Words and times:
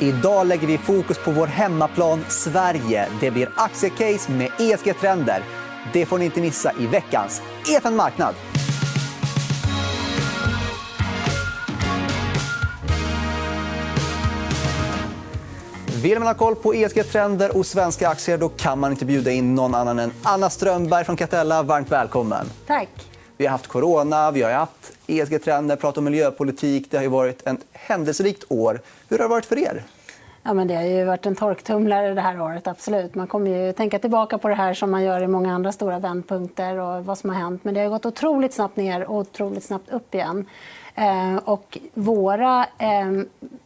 Idag 0.00 0.46
lägger 0.46 0.66
vi 0.66 0.78
fokus 0.78 1.18
på 1.18 1.30
vår 1.30 1.46
hemmaplan 1.46 2.24
Sverige. 2.28 3.08
Det 3.20 3.30
blir 3.30 3.50
aktiecase 3.56 4.32
med 4.32 4.50
ESG-trender. 4.58 5.42
Det 5.92 6.06
får 6.06 6.18
ni 6.18 6.24
inte 6.24 6.40
missa 6.40 6.72
i 6.80 6.86
veckans 6.86 7.42
EFN 7.68 7.96
Marknad. 7.96 8.34
Vill 16.02 16.18
man 16.18 16.28
ha 16.28 16.34
koll 16.34 16.56
på 16.56 16.74
ESG-trender 16.74 17.56
och 17.56 17.66
svenska 17.66 18.08
aktier 18.08 18.38
då 18.38 18.48
kan 18.48 18.78
man 18.78 18.90
inte 18.90 19.04
bjuda 19.04 19.30
in 19.30 19.54
någon 19.54 19.74
annan 19.74 19.98
än 19.98 20.12
Anna 20.22 20.50
Strömberg 20.50 21.04
från 21.04 21.16
Catella. 21.16 21.62
Varmt 21.62 21.92
välkommen. 21.92 22.46
Tack. 22.66 23.07
Vi 23.38 23.46
har 23.46 23.50
haft 23.50 23.66
corona, 23.66 24.30
vi 24.30 24.42
har 24.42 24.50
haft 24.50 24.92
ESG-trender, 25.06 25.76
pratat 25.76 25.98
om 25.98 26.04
miljöpolitik. 26.04 26.90
Det 26.90 26.96
har 26.96 27.04
ju 27.04 27.10
varit 27.10 27.46
ett 27.46 27.60
händelserikt 27.72 28.44
år. 28.48 28.80
Hur 29.08 29.18
har 29.18 29.24
det 29.24 29.28
varit 29.28 29.46
för 29.46 29.58
er? 29.58 29.84
Ja, 30.42 30.54
men 30.54 30.68
det 30.68 30.74
har 30.74 30.82
ju 30.82 31.04
varit 31.04 31.26
en 31.26 31.34
torktumlare 31.34 32.14
det 32.14 32.20
här 32.20 32.40
året. 32.40 32.66
absolut. 32.66 33.14
Man 33.14 33.26
kommer 33.26 33.50
ju 33.50 33.72
tänka 33.72 33.98
tillbaka 33.98 34.38
på 34.38 34.48
det 34.48 34.54
här 34.54 34.74
som 34.74 34.90
man 34.90 35.02
gör 35.02 35.20
i 35.20 35.26
många 35.26 35.54
andra 35.54 35.72
stora 35.72 35.98
vändpunkter 35.98 36.76
och 36.76 37.04
vad 37.04 37.18
som 37.18 37.30
har 37.30 37.36
hänt. 37.36 37.64
Men 37.64 37.74
det 37.74 37.80
har 37.80 37.88
gått 37.88 38.06
otroligt 38.06 38.54
snabbt 38.54 38.76
ner 38.76 39.04
och 39.04 39.16
otroligt 39.16 39.64
snabbt 39.64 39.90
upp 39.90 40.14
igen. 40.14 40.46
Eh, 40.94 41.36
och 41.44 41.78
våra 41.94 42.66
eh, 42.78 43.22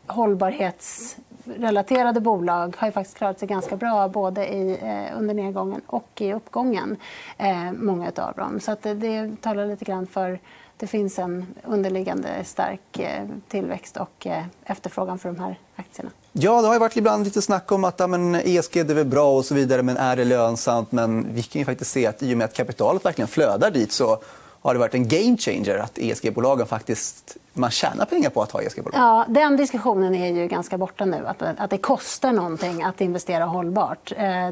hållbarhets 0.06 1.16
relaterade 1.44 2.20
bolag 2.20 2.76
har 2.78 2.88
ju 2.88 2.92
faktiskt 2.92 3.18
klarat 3.18 3.38
sig 3.38 3.48
ganska 3.48 3.76
bra 3.76 4.08
både 4.08 4.46
i, 4.46 4.78
eh, 4.82 5.18
under 5.18 5.34
nedgången 5.34 5.80
och 5.86 6.10
i 6.20 6.32
uppgången. 6.32 6.96
Eh, 7.38 7.72
många 7.72 8.12
av 8.16 8.34
dem. 8.34 8.60
Så 8.60 8.72
att 8.72 8.82
det, 8.82 8.94
det 8.94 9.40
talar 9.40 9.66
lite 9.66 9.84
grann 9.84 10.06
för 10.06 10.38
det 10.82 10.86
finns 10.86 11.18
en 11.18 11.46
underliggande 11.64 12.28
stark 12.44 12.98
eh, 12.98 13.24
tillväxt 13.48 13.96
och 13.96 14.26
eh, 14.26 14.44
efterfrågan 14.64 15.18
för 15.18 15.28
de 15.28 15.40
här 15.40 15.58
aktierna. 15.76 16.10
Ja, 16.32 16.62
det 16.62 16.68
har 16.68 16.78
varit 16.78 16.96
ibland 16.96 17.24
lite 17.24 17.42
snack 17.42 17.72
om 17.72 17.84
att 17.84 18.00
ja, 18.00 18.06
men 18.06 18.34
ESG 18.34 18.72
det 18.72 18.80
är 18.90 18.94
väl 18.94 19.06
bra 19.06 19.36
och 19.36 19.44
så 19.44 19.54
vidare, 19.54 19.82
men 19.82 19.96
är 19.96 20.16
det 20.16 20.24
lönsamt? 20.24 20.92
Men 20.92 21.34
vi 21.34 21.42
kan 21.42 21.58
ju 21.58 21.64
faktiskt 21.66 21.90
se 21.90 22.06
att 22.06 22.22
i 22.22 22.34
och 22.34 22.38
med 22.38 22.44
att 22.44 22.54
kapitalet 22.54 23.04
verkligen 23.04 23.28
flödar 23.28 23.70
dit 23.70 23.92
så 23.92 24.18
har 24.62 24.74
det 24.74 24.80
varit 24.80 24.94
en 24.94 25.08
game 25.08 25.36
changer 25.36 25.78
att 25.78 25.98
ESG-bolagen 25.98 26.66
faktiskt 26.66 27.36
man 27.52 27.70
tjänar 27.70 28.04
pengar 28.04 28.30
på 28.30 28.42
att 28.42 28.52
ha 28.52 28.62
ESG-bolag. 28.62 29.00
Ja, 29.00 29.24
den 29.28 29.56
diskussionen 29.56 30.14
är 30.14 30.32
ju 30.32 30.48
ganska 30.48 30.78
borta 30.78 31.04
nu. 31.04 31.26
Att, 31.26 31.42
att 31.42 31.70
det 31.70 31.78
kostar 31.78 32.32
någonting 32.32 32.82
att 32.82 33.00
investera 33.00 33.44
hållbart. 33.44 34.12
Eh, 34.16 34.50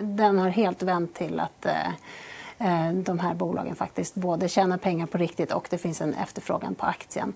den 0.00 0.38
har 0.38 0.48
helt 0.48 0.82
vänt 0.82 1.14
till 1.14 1.40
att 1.40 1.66
eh, 1.66 1.88
eh, 2.58 2.92
de 2.92 3.18
här 3.18 3.34
bolagen 3.34 3.76
faktiskt 3.76 4.14
både 4.14 4.48
tjänar 4.48 4.78
pengar 4.78 5.06
på 5.06 5.18
riktigt 5.18 5.52
och 5.52 5.66
det 5.70 5.78
finns 5.78 6.00
en 6.00 6.14
efterfrågan 6.14 6.74
på 6.74 6.86
aktien. 6.86 7.32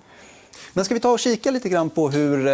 Men 0.72 0.84
ska 0.84 0.94
vi 0.94 1.00
ta 1.00 1.10
och 1.10 1.18
kika 1.18 1.50
lite 1.50 1.68
grann 1.68 1.90
på 1.90 2.10
hur 2.10 2.48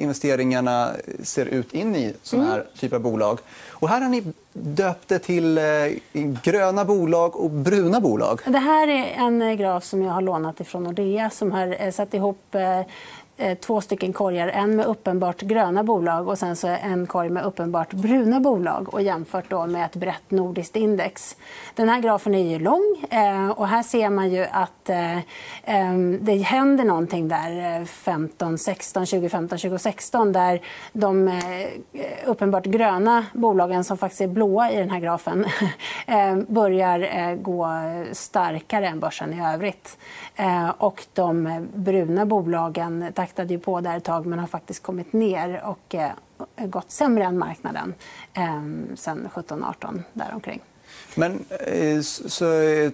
investeringarna 0.00 0.90
ser 1.22 1.46
ut 1.46 1.74
in 1.74 1.96
i 1.96 2.14
såna 2.22 2.44
här 2.44 2.54
mm. 2.54 2.66
typer 2.78 2.96
av 2.96 3.02
bolag? 3.02 3.38
Och 3.68 3.88
här 3.88 4.00
har 4.00 4.08
ni 4.08 4.24
döpt 4.52 5.08
det 5.08 5.18
till 5.18 5.60
gröna 6.42 6.84
bolag 6.84 7.36
och 7.36 7.50
bruna 7.50 8.00
bolag. 8.00 8.40
Det 8.46 8.58
här 8.58 8.88
är 8.88 9.04
en 9.16 9.56
graf 9.56 9.84
som 9.84 10.02
jag 10.02 10.12
har 10.12 10.20
lånat 10.20 10.66
från 10.66 10.84
Nordea 10.84 11.30
som 11.30 11.52
har 11.52 11.90
satt 11.90 12.14
ihop 12.14 12.54
Eh, 12.54 12.86
Eh, 13.42 13.54
två 13.54 13.80
stycken 13.80 14.12
korgar. 14.12 14.48
En 14.48 14.76
med 14.76 14.86
uppenbart 14.86 15.40
gröna 15.40 15.84
bolag 15.84 16.28
och 16.28 16.38
sen 16.38 16.56
så 16.56 16.68
en 16.68 17.06
korg 17.06 17.28
med 17.28 17.44
uppenbart 17.44 17.92
bruna 17.92 18.40
bolag 18.40 18.94
och 18.94 19.02
jämfört 19.02 19.50
då 19.50 19.66
med 19.66 19.84
ett 19.84 19.96
brett 19.96 20.30
nordiskt 20.30 20.76
index. 20.76 21.36
Den 21.74 21.88
här 21.88 22.00
grafen 22.00 22.34
är 22.34 22.50
ju 22.50 22.58
lång 22.58 23.04
eh, 23.10 23.50
och 23.50 23.68
här 23.68 23.82
ser 23.82 24.10
man 24.10 24.30
ju 24.30 24.46
att 24.52 24.88
eh, 24.88 25.18
det 26.20 26.36
händer 26.36 26.84
någonting 26.84 27.28
där 27.28 27.84
15, 27.84 28.58
16, 28.58 29.06
2015, 29.06 29.58
2016 29.58 30.32
där 30.32 30.60
de 30.92 31.40
uppenbart 32.24 32.64
gröna 32.64 33.26
bolagen 33.32 33.84
som 33.84 33.98
faktiskt 33.98 34.20
är 34.20 34.26
blåa 34.26 34.70
i 34.72 34.76
den 34.76 34.90
här 34.90 35.00
grafen 35.00 35.46
börjar 36.48 37.34
gå 37.36 37.68
starkare 38.12 38.88
än 38.88 39.00
börsen 39.00 39.32
i 39.32 39.54
övrigt. 39.54 39.98
Och 40.78 41.04
de 41.12 41.66
bruna 41.74 42.26
bolagen 42.26 43.12
taktade 43.32 43.54
ju 43.54 43.60
på 43.60 43.80
där 43.80 43.96
ett 43.96 44.04
tag 44.04 44.26
men 44.26 44.38
har 44.38 44.46
faktiskt 44.46 44.82
kommit 44.82 45.12
ner 45.12 45.62
och 45.64 45.94
eh, 45.94 46.10
gått 46.66 46.90
sämre 46.90 47.24
än 47.24 47.38
marknaden 47.38 47.94
eh, 48.34 48.62
sen 48.96 49.28
17-18 49.34 50.02
däromkring. 50.12 50.60
Men, 51.14 51.44
eh, 51.50 52.00
så, 52.00 52.44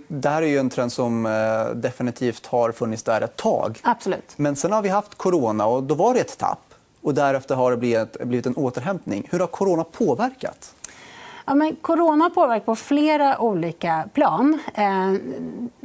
det 0.08 0.28
här 0.28 0.42
är 0.42 0.46
ju 0.46 0.58
en 0.58 0.70
trend 0.70 0.92
som 0.92 1.26
eh, 1.26 1.74
definitivt 1.74 2.46
har 2.46 2.72
funnits 2.72 3.02
där 3.02 3.20
ett 3.20 3.36
tag. 3.36 3.78
Absolut. 3.82 4.34
Men 4.36 4.56
sen 4.56 4.72
har 4.72 4.82
vi 4.82 4.88
haft 4.88 5.14
corona 5.14 5.66
och 5.66 5.82
då 5.82 5.94
var 5.94 6.14
det 6.14 6.20
ett 6.20 6.38
tapp. 6.38 6.74
Och 7.00 7.14
därefter 7.14 7.54
har 7.54 7.70
det 7.70 7.76
blivit, 7.76 8.12
blivit 8.24 8.46
en 8.46 8.56
återhämtning. 8.56 9.28
Hur 9.30 9.38
har 9.38 9.46
corona 9.46 9.84
påverkat? 9.84 10.74
Ja, 11.46 11.54
men 11.54 11.76
corona 11.76 12.30
påverkar 12.30 12.64
på 12.64 12.76
flera 12.76 13.40
olika 13.40 14.08
plan. 14.14 14.58
Eh, 14.74 15.12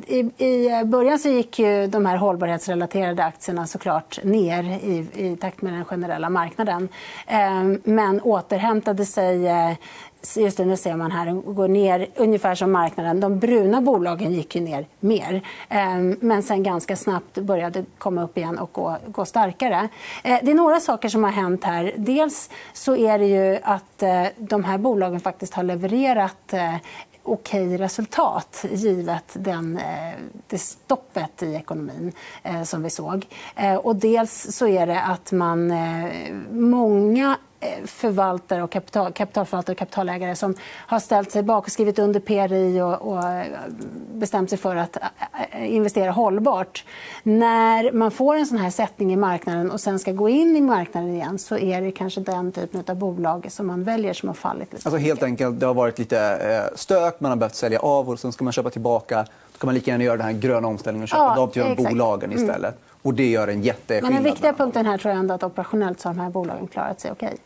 i, 0.07 0.45
I 0.45 0.83
början 0.85 1.19
så 1.19 1.29
gick 1.29 1.59
ju 1.59 1.87
de 1.87 2.05
här 2.05 2.17
hållbarhetsrelaterade 2.17 3.23
aktierna 3.23 3.67
såklart 3.67 4.23
ner 4.23 4.63
i, 4.63 5.07
i 5.13 5.35
takt 5.35 5.61
med 5.61 5.73
den 5.73 5.85
generella 5.85 6.29
marknaden. 6.29 6.89
Eh, 7.27 7.63
men 7.83 8.21
återhämtade 8.21 9.05
sig 9.05 9.47
eh, 9.47 9.73
just 10.37 10.57
det, 10.57 10.65
nu 10.65 10.77
ser 10.77 10.95
man 10.95 11.11
här, 11.11 11.31
går 11.31 11.67
ner 11.67 12.07
ungefär 12.15 12.55
som 12.55 12.71
marknaden. 12.71 13.19
De 13.19 13.39
bruna 13.39 13.81
bolagen 13.81 14.33
gick 14.33 14.55
ju 14.55 14.61
ner 14.61 14.85
mer. 14.99 15.41
Ehm, 15.69 16.17
men 16.21 16.43
sen 16.43 16.63
ganska 16.63 16.95
snabbt 16.95 17.37
började 17.37 17.85
komma 17.97 18.23
upp 18.23 18.37
igen 18.37 18.57
och 18.59 18.69
gå, 18.71 18.97
gå 19.07 19.25
starkare. 19.25 19.89
Eh, 20.23 20.39
det 20.43 20.51
är 20.51 20.55
några 20.55 20.79
saker 20.79 21.09
som 21.09 21.23
har 21.23 21.31
hänt 21.31 21.63
här. 21.63 21.93
Dels 21.97 22.49
så 22.73 22.95
är 22.95 23.19
det 23.19 23.25
ju 23.25 23.59
att 23.63 24.03
eh, 24.03 24.25
de 24.37 24.63
här 24.63 24.77
bolagen 24.77 25.19
faktiskt 25.19 25.53
har 25.53 25.63
levererat 25.63 26.53
eh, 26.53 26.75
okej 27.23 27.67
okej 27.67 27.77
resultat 27.77 28.65
givet 28.71 29.23
den, 29.33 29.77
eh, 29.77 30.13
det 30.47 30.57
stoppet 30.57 31.43
i 31.43 31.55
ekonomin 31.55 32.11
eh, 32.43 32.63
som 32.63 32.83
vi 32.83 32.89
såg. 32.89 33.27
Eh, 33.55 33.75
och 33.75 33.95
dels 33.95 34.55
så 34.55 34.67
är 34.67 34.87
det 34.87 35.01
att 35.01 35.31
man... 35.31 35.73
Många 36.51 37.37
förvaltare 37.85 38.63
och 38.63 38.71
kapital, 38.71 39.13
kapitalförvaltare 39.13 39.73
och 39.73 39.77
kapitalägare 39.77 40.35
som 40.35 40.55
har 40.87 40.99
ställt 40.99 41.31
sig 41.31 41.43
bak 41.43 41.65
och 41.65 41.71
skrivit 41.71 41.99
under 41.99 42.19
PRI 42.19 42.81
och, 42.81 43.01
och 43.01 43.23
eh, 43.23 43.45
bestämt 44.13 44.49
sig 44.49 44.59
för 44.59 44.75
att 44.75 44.97
eh, 45.51 45.73
investera 45.73 46.11
hållbart. 46.11 46.85
När 47.23 47.91
man 47.91 48.11
får 48.11 48.35
en 48.35 48.45
sån 48.45 48.57
här 48.57 48.69
sättning 48.69 49.13
i 49.13 49.15
marknaden 49.15 49.71
och 49.71 49.81
sen 49.81 49.99
ska 49.99 50.11
gå 50.11 50.29
in 50.29 50.57
i 50.57 50.61
marknaden 50.61 51.15
igen 51.15 51.39
så 51.39 51.57
är 51.57 51.81
det 51.81 51.91
kanske 51.91 52.21
den 52.21 52.51
typen 52.51 52.83
av 52.87 52.95
bolag 52.95 53.47
som 53.49 53.67
man 53.67 53.83
väljer 53.83 54.13
som 54.13 54.29
har 54.29 54.33
fallit 54.33 54.73
lite 54.73 54.89
alltså, 54.89 54.97
Helt 54.97 55.23
enkelt, 55.23 55.59
det 55.59 55.65
har 55.65 55.73
varit 55.73 55.99
lite 55.99 56.69
stök, 56.75 57.19
man 57.19 57.31
har 57.31 57.35
behövt 57.35 57.55
sälja 57.55 57.79
av 57.79 58.09
och 58.09 58.19
sen 58.19 58.31
ska 58.31 58.43
man 58.43 58.53
köpa 58.53 58.69
tillbaka. 58.69 59.25
Då 59.53 59.59
kan 59.59 59.67
man 59.67 59.75
lika 59.75 59.91
gärna 59.91 60.03
göra 60.03 60.17
den 60.17 60.25
här 60.25 60.33
gröna 60.33 60.67
omställningen 60.67 61.03
och 61.03 61.09
köpa 61.09 61.33
ja, 61.37 61.49
de 61.53 61.75
till 61.75 61.85
bolagen 61.85 62.31
mm. 62.31 62.43
istället. 62.43 62.73
Mm. 62.73 62.93
Och 63.01 63.13
det 63.13 63.29
gör 63.29 63.47
en 63.47 63.61
jätteskillnad. 63.61 64.13
Men 64.13 64.23
den 64.23 64.31
viktiga 64.31 64.53
punkten 64.53 64.85
här 64.85 64.97
tror 64.97 65.11
jag 65.11 65.19
ändå 65.19 65.33
att 65.33 65.43
operationellt 65.43 65.99
så 65.99 66.09
har 66.09 66.13
de 66.13 66.21
här 66.21 66.29
bolagen 66.29 66.67
klarat 66.67 66.99
sig 66.99 67.11
okej. 67.11 67.37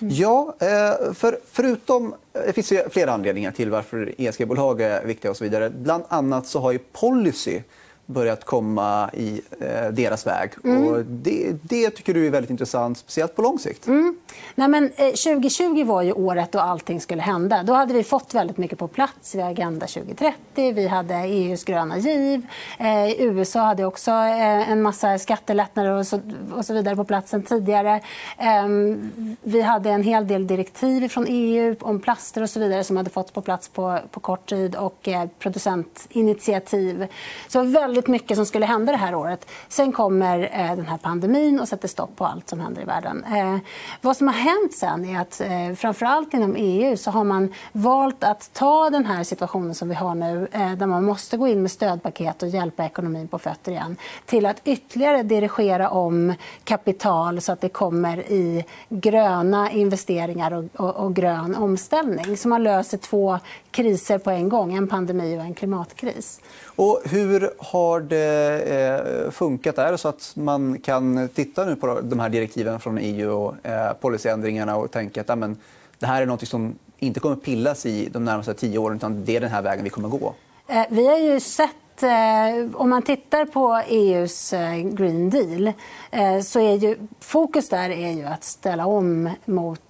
Mm. 0.00 0.14
Ja, 0.14 0.54
eh, 0.60 1.12
för 1.12 1.38
förutom... 1.50 2.14
Det 2.32 2.52
finns 2.52 2.72
flera 2.90 3.12
anledningar 3.12 3.50
till 3.50 3.70
varför 3.70 4.14
ESG-bolag 4.18 4.80
är 4.80 5.04
viktiga. 5.04 5.30
och 5.30 5.36
så 5.36 5.44
vidare. 5.44 5.70
Bland 5.70 6.04
annat 6.08 6.46
så 6.46 6.60
har 6.60 6.72
ju 6.72 6.78
policy 6.78 7.60
börjat 8.10 8.44
komma 8.44 9.10
i 9.12 9.40
eh, 9.60 9.92
deras 9.92 10.26
väg. 10.26 10.50
Mm. 10.64 10.88
Och 10.88 11.04
det, 11.04 11.56
det, 11.62 11.90
tycker 11.90 12.14
du 12.14 12.26
är 12.26 12.30
väldigt 12.30 12.50
intressant, 12.50 12.98
speciellt 12.98 13.36
på 13.36 13.42
lång 13.42 13.58
sikt. 13.58 13.86
Mm. 13.86 14.16
Nej, 14.54 14.68
men, 14.68 14.84
eh, 14.96 15.06
2020 15.06 15.84
var 15.84 16.02
ju 16.02 16.12
året 16.12 16.52
då 16.52 16.58
allting 16.58 17.00
skulle 17.00 17.22
hända. 17.22 17.62
Då 17.62 17.72
hade 17.72 17.94
vi 17.94 18.04
fått 18.04 18.34
väldigt 18.34 18.56
mycket 18.56 18.78
på 18.78 18.88
plats. 18.88 19.34
Vi 19.34 19.40
hade 19.40 19.50
Agenda 19.50 19.86
2030, 19.86 20.72
vi 20.72 20.86
hade 20.86 21.14
EUs 21.14 21.64
gröna 21.64 21.98
giv. 21.98 22.46
Eh, 22.78 23.22
USA 23.22 23.60
hade 23.60 23.84
också 23.84 24.10
eh, 24.10 24.70
en 24.70 24.82
massa 24.82 25.18
skattelättnader 25.18 25.90
och 25.90 26.06
så, 26.06 26.20
och 26.54 26.64
så 26.64 26.74
vidare 26.74 26.96
på 26.96 27.04
plats 27.04 27.30
sen 27.30 27.42
tidigare. 27.42 28.00
Ehm, 28.38 29.36
vi 29.42 29.60
hade 29.60 29.90
en 29.90 30.02
hel 30.02 30.26
del 30.26 30.46
direktiv 30.46 31.08
från 31.08 31.26
EU 31.28 31.76
om 31.80 32.00
plaster 32.00 32.42
och 32.42 32.50
så 32.50 32.60
vidare 32.60 32.84
som 32.84 32.96
hade 32.96 33.10
fått 33.10 33.32
på 33.32 33.42
plats 33.42 33.68
på, 33.68 33.98
på 34.10 34.20
kort 34.20 34.48
tid 34.48 34.76
och 34.76 35.08
eh, 35.08 35.28
producentinitiativ. 35.38 37.06
Så 37.48 37.62
väldigt 37.62 37.99
väldigt 38.00 38.22
mycket 38.22 38.36
som 38.36 38.46
skulle 38.46 38.66
hända 38.66 38.92
det 38.92 38.98
här 38.98 39.14
året. 39.14 39.46
Sen 39.68 39.92
kommer 39.92 40.50
eh, 40.52 40.76
den 40.76 40.86
här 40.86 40.98
pandemin 40.98 41.60
och 41.60 41.68
sätter 41.68 41.88
stopp 41.88 42.16
på 42.16 42.24
allt 42.24 42.48
som 42.48 42.60
händer 42.60 42.82
i 42.82 42.84
världen. 42.84 43.24
Eh, 43.24 43.58
vad 44.00 44.16
som 44.16 44.26
har 44.26 44.34
hänt 44.34 44.74
sen 44.74 45.04
är 45.04 45.20
att 45.20 45.40
eh, 45.40 45.76
framförallt 45.76 46.34
inom 46.34 46.56
EU 46.56 46.96
så 46.96 47.10
har 47.10 47.24
man 47.24 47.54
valt 47.72 48.24
att 48.24 48.50
ta 48.52 48.90
den 48.90 49.06
här 49.06 49.24
situationen 49.24 49.74
som 49.74 49.88
vi 49.88 49.94
har 49.94 50.14
nu 50.14 50.48
eh, 50.52 50.72
där 50.72 50.86
man 50.86 51.04
måste 51.04 51.36
gå 51.36 51.48
in 51.48 51.62
med 51.62 51.70
stödpaket 51.70 52.42
och 52.42 52.48
hjälpa 52.48 52.84
ekonomin 52.84 53.28
på 53.28 53.38
fötter 53.38 53.72
igen 53.72 53.96
till 54.26 54.46
att 54.46 54.60
ytterligare 54.64 55.22
dirigera 55.22 55.90
om 55.90 56.34
kapital 56.64 57.40
så 57.40 57.52
att 57.52 57.60
det 57.60 57.68
kommer 57.68 58.18
i 58.20 58.64
gröna 58.88 59.70
investeringar 59.70 60.52
och, 60.52 60.64
och, 60.76 60.96
och 60.96 61.14
grön 61.14 61.56
omställning. 61.56 62.36
Så 62.36 62.48
man 62.48 62.62
löser 62.62 62.98
två 62.98 63.38
kriser 63.70 64.18
på 64.18 64.30
en 64.30 64.48
gång, 64.48 64.74
en 64.74 64.88
pandemi 64.88 65.38
och 65.38 65.42
en 65.42 65.54
klimatkris. 65.54 66.40
Och 66.64 67.00
hur 67.04 67.50
har 67.58 68.00
det 68.00 68.62
eh, 68.62 69.30
funkat? 69.30 69.78
Är 69.78 69.92
det 69.92 69.98
så 69.98 70.08
att 70.08 70.32
man 70.36 70.78
kan 70.78 71.28
titta 71.28 71.64
nu 71.64 71.76
på 71.76 72.00
de 72.02 72.20
här 72.20 72.28
direktiven 72.28 72.80
från 72.80 72.98
EU 72.98 73.30
och 73.30 73.66
eh, 73.66 73.92
policyändringarna 73.92 74.76
och 74.76 74.90
tänka 74.90 75.20
att 75.20 75.28
ja, 75.28 75.36
men, 75.36 75.56
det 75.98 76.06
här 76.06 76.22
är 76.22 76.26
något 76.26 76.48
som 76.48 76.78
inte 76.98 77.20
kommer 77.20 77.36
pillas 77.36 77.86
i 77.86 78.08
de 78.12 78.24
närmaste 78.24 78.54
tio 78.54 78.78
åren 78.78 78.96
utan 78.96 79.24
det 79.24 79.36
är 79.36 79.40
den 79.40 79.50
här 79.50 79.62
vägen 79.62 79.84
vi 79.84 79.90
kommer 79.90 80.08
gå? 80.08 80.34
Eh, 80.68 80.82
vi 80.90 81.06
har 81.06 81.18
ju 81.18 81.40
sett 81.40 81.70
Eh, 82.02 82.66
om 82.74 82.90
man 82.90 83.02
tittar 83.02 83.44
på 83.44 83.82
EUs 83.86 84.52
eh, 84.52 84.76
Green 84.76 85.30
Deal 85.30 85.72
eh, 86.10 86.40
så 86.40 86.60
är 86.60 86.74
ju 86.74 86.96
fokus 87.20 87.68
där 87.68 87.90
är 87.90 88.12
ju 88.12 88.24
att 88.24 88.44
ställa 88.44 88.86
om 88.86 89.30
mot 89.44 89.80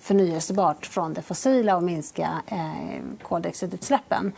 förnyelsebart 0.00 0.86
från 0.86 1.14
det 1.14 1.22
fossila 1.22 1.76
och 1.76 1.82
minska 1.82 2.28
koldioxidutsläppen. 3.22 4.32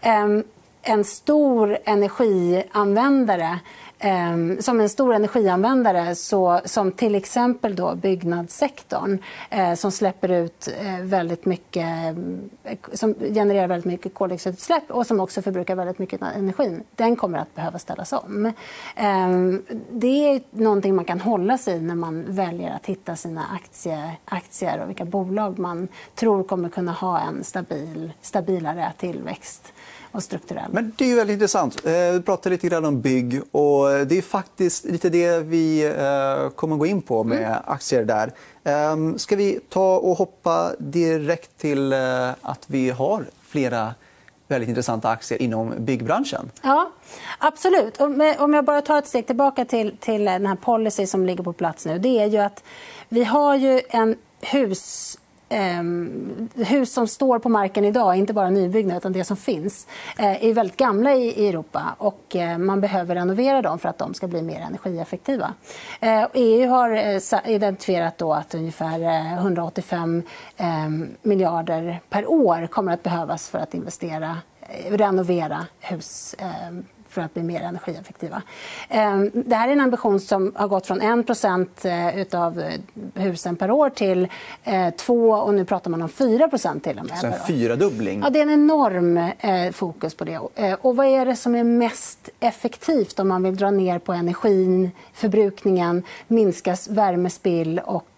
Ehm, 0.00 0.44
en 0.82 1.04
stor 1.04 1.78
energianvändare 1.84 3.58
Ehm, 4.04 4.62
som 4.62 4.80
en 4.80 4.88
stor 4.88 5.14
energianvändare 5.14 6.14
så, 6.14 6.60
som 6.64 6.92
till 6.92 7.14
exempel 7.14 7.76
då 7.76 7.94
byggnadssektorn 7.94 9.18
eh, 9.50 9.74
som 9.74 9.92
släpper 9.92 10.28
ut 10.28 10.68
eh, 10.80 11.00
väldigt 11.02 11.44
mycket 11.44 12.16
eh, 12.64 12.76
som 12.92 13.14
genererar 13.14 13.68
väldigt 13.68 13.84
mycket 13.84 14.14
koldioxidutsläpp 14.14 14.90
och 14.90 15.06
som 15.06 15.20
också 15.20 15.42
förbrukar 15.42 15.76
väldigt 15.76 15.98
mycket 15.98 16.22
energi. 16.22 16.80
Den 16.96 17.16
kommer 17.16 17.38
att 17.38 17.54
behöva 17.54 17.78
ställas 17.78 18.12
om. 18.12 18.52
Ehm, 18.96 19.62
det 19.90 20.34
är 20.34 20.40
någonting 20.50 20.94
man 20.94 21.04
kan 21.04 21.20
hålla 21.20 21.58
sig 21.58 21.76
i 21.76 21.80
när 21.80 21.94
man 21.94 22.24
väljer 22.28 22.70
att 22.74 22.86
hitta 22.86 23.16
sina 23.16 23.44
aktier, 23.54 24.10
aktier 24.24 24.80
och 24.80 24.88
vilka 24.88 25.04
bolag 25.04 25.58
man 25.58 25.88
tror 26.14 26.44
kommer 26.44 26.68
kunna 26.68 26.92
ha 26.92 27.20
en 27.20 27.44
stabil, 27.44 28.12
stabilare 28.20 28.92
tillväxt 28.98 29.72
och 30.12 30.22
strukturell. 30.22 30.70
Men 30.72 30.92
det 30.96 31.04
är 31.04 31.08
ju 31.08 31.14
väldigt 31.14 31.34
intressant. 31.34 31.86
Eh, 31.86 31.92
vi 31.92 32.22
pratade 32.22 32.54
lite 32.54 32.68
grann 32.68 32.84
om 32.84 33.00
bygg. 33.00 33.40
och 33.50 34.06
Det 34.06 34.18
är 34.18 34.22
faktiskt 34.22 34.84
lite 34.84 35.10
det 35.10 35.38
vi 35.38 35.84
eh, 35.84 36.50
kommer 36.50 36.74
att 36.74 36.78
gå 36.78 36.86
in 36.86 37.02
på 37.02 37.24
med 37.24 37.38
mm. 37.38 37.58
aktier 37.64 38.04
där. 38.04 38.32
Ehm, 38.64 39.18
ska 39.18 39.36
vi 39.36 39.60
ta 39.68 39.96
och 39.96 40.16
hoppa 40.16 40.72
direkt 40.78 41.58
till 41.58 41.92
eh, 41.92 42.30
att 42.42 42.64
vi 42.66 42.90
har 42.90 43.24
flera 43.46 43.94
väldigt 44.48 44.68
intressanta 44.68 45.08
aktier 45.08 45.42
inom 45.42 45.74
byggbranschen. 45.78 46.50
Ja, 46.62 46.90
absolut. 47.38 48.00
Om 48.38 48.54
jag 48.54 48.64
bara 48.64 48.82
tar 48.82 48.98
ett 48.98 49.08
steg 49.08 49.26
tillbaka 49.26 49.64
till, 49.64 49.96
till 50.00 50.24
den 50.24 50.46
här 50.46 50.56
policy 50.56 51.06
som 51.06 51.26
ligger 51.26 51.44
på 51.44 51.52
plats 51.52 51.86
nu. 51.86 51.98
Det 51.98 52.20
är 52.20 52.26
ju 52.26 52.38
att 52.38 52.64
vi 53.08 53.24
har 53.24 53.56
ju 53.56 53.80
en 53.88 54.16
hus 54.40 55.18
eh, 55.52 55.82
hus 56.64 56.92
som 56.92 57.08
står 57.08 57.38
på 57.38 57.48
marken 57.48 57.84
idag, 57.84 58.16
inte 58.16 58.32
bara 58.32 58.50
nybyggnad 58.50 58.96
utan 58.96 59.12
det 59.12 59.24
som 59.24 59.36
finns, 59.36 59.86
eh, 60.18 60.44
är 60.44 60.54
väldigt 60.54 60.76
gamla 60.76 61.14
i, 61.14 61.44
i 61.44 61.48
Europa 61.48 61.94
och 61.98 62.36
eh, 62.36 62.58
man 62.58 62.80
behöver 62.80 63.14
renovera 63.14 63.62
dem 63.62 63.78
för 63.78 63.88
att 63.88 63.98
de 63.98 64.14
ska 64.14 64.26
bli 64.26 64.42
mer 64.42 64.60
energieffektiva. 64.60 65.54
Eh, 66.00 66.26
EU 66.34 66.68
har 66.68 66.90
eh, 66.90 67.54
identifierat 67.54 68.18
då 68.18 68.34
att 68.34 68.54
ungefär 68.54 69.00
185 69.34 70.22
eh, 70.56 70.84
ehm, 70.84 71.08
miljarder 71.22 72.00
per 72.10 72.30
år 72.30 72.66
kommer 72.66 72.92
att 72.92 73.02
behövas 73.02 73.48
för 73.48 73.58
att 73.58 73.74
investera 73.74 74.36
eh, 74.60 74.92
renovera 74.92 75.66
hus 75.80 76.34
ehm, 76.38 76.84
för 77.12 77.20
att 77.20 77.34
bli 77.34 77.42
mer 77.42 77.60
energieffektiva. 77.60 78.42
Ehm, 78.88 79.30
det 79.34 79.54
här 79.54 79.68
är 79.68 79.72
en 79.72 79.80
ambition 79.80 80.20
som 80.20 80.52
har 80.54 80.68
gått 80.68 80.86
från 80.86 81.00
1 81.00 81.84
eh, 81.84 82.40
av 82.40 82.60
eh, 82.60 82.80
husen 83.14 83.56
per 83.56 83.70
år 83.70 83.90
till 83.90 84.28
2 84.96 85.34
eh, 85.34 85.40
och 85.40 85.54
nu 85.54 85.64
pratar 85.64 85.90
man 85.90 86.02
om 86.02 86.08
4 86.08 86.48
till 86.82 86.98
och 86.98 87.06
med. 87.06 87.18
Så 87.18 87.26
en 87.26 87.32
fyradubbling? 87.46 88.20
Ja, 88.24 88.30
det 88.30 88.38
är 88.38 88.42
en 88.42 88.50
enorm 88.50 89.30
fokus 89.72 90.14
på 90.14 90.24
det. 90.24 90.38
Och 90.80 90.96
vad 90.96 91.06
är 91.06 91.26
det 91.26 91.36
som 91.36 91.54
är 91.54 91.64
mest 91.64 92.28
effektivt 92.40 93.18
om 93.18 93.28
man 93.28 93.42
vill 93.42 93.56
dra 93.56 93.70
ner 93.70 93.98
på 93.98 94.12
energin, 94.12 94.90
förbrukningen, 95.12 96.02
minska 96.28 96.76
värmespill 96.90 97.80
och 97.84 98.11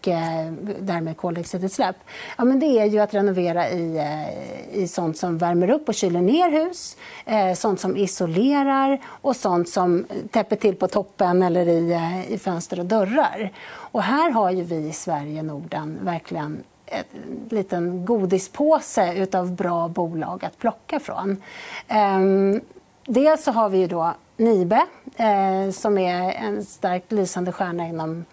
därmed 0.80 1.16
koldioxidutsläpp? 1.16 1.96
Ja, 2.38 2.44
men 2.44 2.60
det 2.60 2.66
är 2.66 2.84
ju 2.84 2.98
att 2.98 3.14
renovera 3.14 3.70
i, 3.70 3.98
eh, 3.98 4.78
i 4.78 4.88
sånt 4.88 5.18
som 5.18 5.38
värmer 5.38 5.70
upp 5.70 5.88
och 5.88 5.94
kyler 5.94 6.20
ner 6.20 6.50
hus, 6.50 6.96
eh, 7.24 7.54
sånt 7.54 7.80
som 7.80 7.96
isolerar 7.96 8.98
och 9.04 9.36
sånt 9.36 9.68
som 9.68 10.06
täpper 10.30 10.56
till 10.56 10.74
på 10.74 10.88
toppen 10.88 11.42
eller 11.42 11.68
i, 11.68 11.92
eh, 11.92 12.32
i 12.32 12.38
fönster 12.38 12.80
och 12.80 12.86
dörrar. 12.86 13.52
Och 13.66 14.02
här 14.02 14.30
har 14.30 14.50
ju 14.50 14.62
vi 14.62 14.76
i 14.88 14.92
Sverige, 14.92 15.42
Norden, 15.42 15.98
verkligen 16.02 16.62
en 16.86 17.04
liten 17.48 18.04
godispåse 18.04 19.26
av 19.32 19.52
bra 19.52 19.88
bolag 19.88 20.44
att 20.44 20.58
plocka 20.58 21.00
från. 21.00 21.42
Ehm, 21.88 22.60
dels 23.06 23.44
så 23.44 23.52
har 23.52 23.68
vi 23.68 23.78
ju 23.78 23.86
då 23.86 24.14
Nibe, 24.36 24.86
eh, 25.16 25.70
som 25.72 25.98
är 25.98 26.32
en 26.32 26.64
starkt 26.64 27.12
lysande 27.12 27.52
stjärna 27.52 27.88
inom 27.88 28.24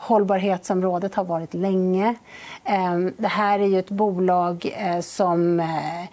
hållbarhetsområdet 0.00 1.14
har 1.14 1.24
varit 1.24 1.54
länge. 1.54 2.14
Ehm, 2.64 3.12
det 3.16 3.28
här 3.28 3.58
är 3.58 3.66
ju 3.66 3.78
ett 3.78 3.90
bolag 3.90 4.74
eh, 4.76 5.00
som 5.00 5.60
eh, 5.60 6.04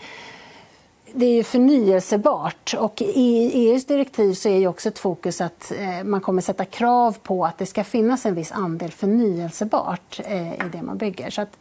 det 1.13 1.25
är 1.25 1.44
förnyelsebart. 1.44 2.75
Och 2.80 3.01
I 3.01 3.51
EUs 3.54 3.86
direktiv 3.86 4.34
så 4.34 4.50
är 4.50 4.68
också 4.68 4.89
ett 4.89 5.00
fokus 5.00 5.42
att 5.42 5.72
eh, 5.80 6.04
man 6.04 6.22
kommer 6.22 6.42
sätta 6.42 6.66
krav 6.66 7.18
på 7.24 7.45
att 7.45 7.57
det 7.57 7.66
ska 7.66 7.84
finnas 7.84 8.25
en 8.25 8.36
viss 8.36 8.51
andel 8.51 8.92
förnyelsebart 8.92 10.19
i 10.19 10.69
det 10.72 10.81
man 10.81 10.98
bygger. 10.98 11.30
Så 11.30 11.42
att, 11.42 11.57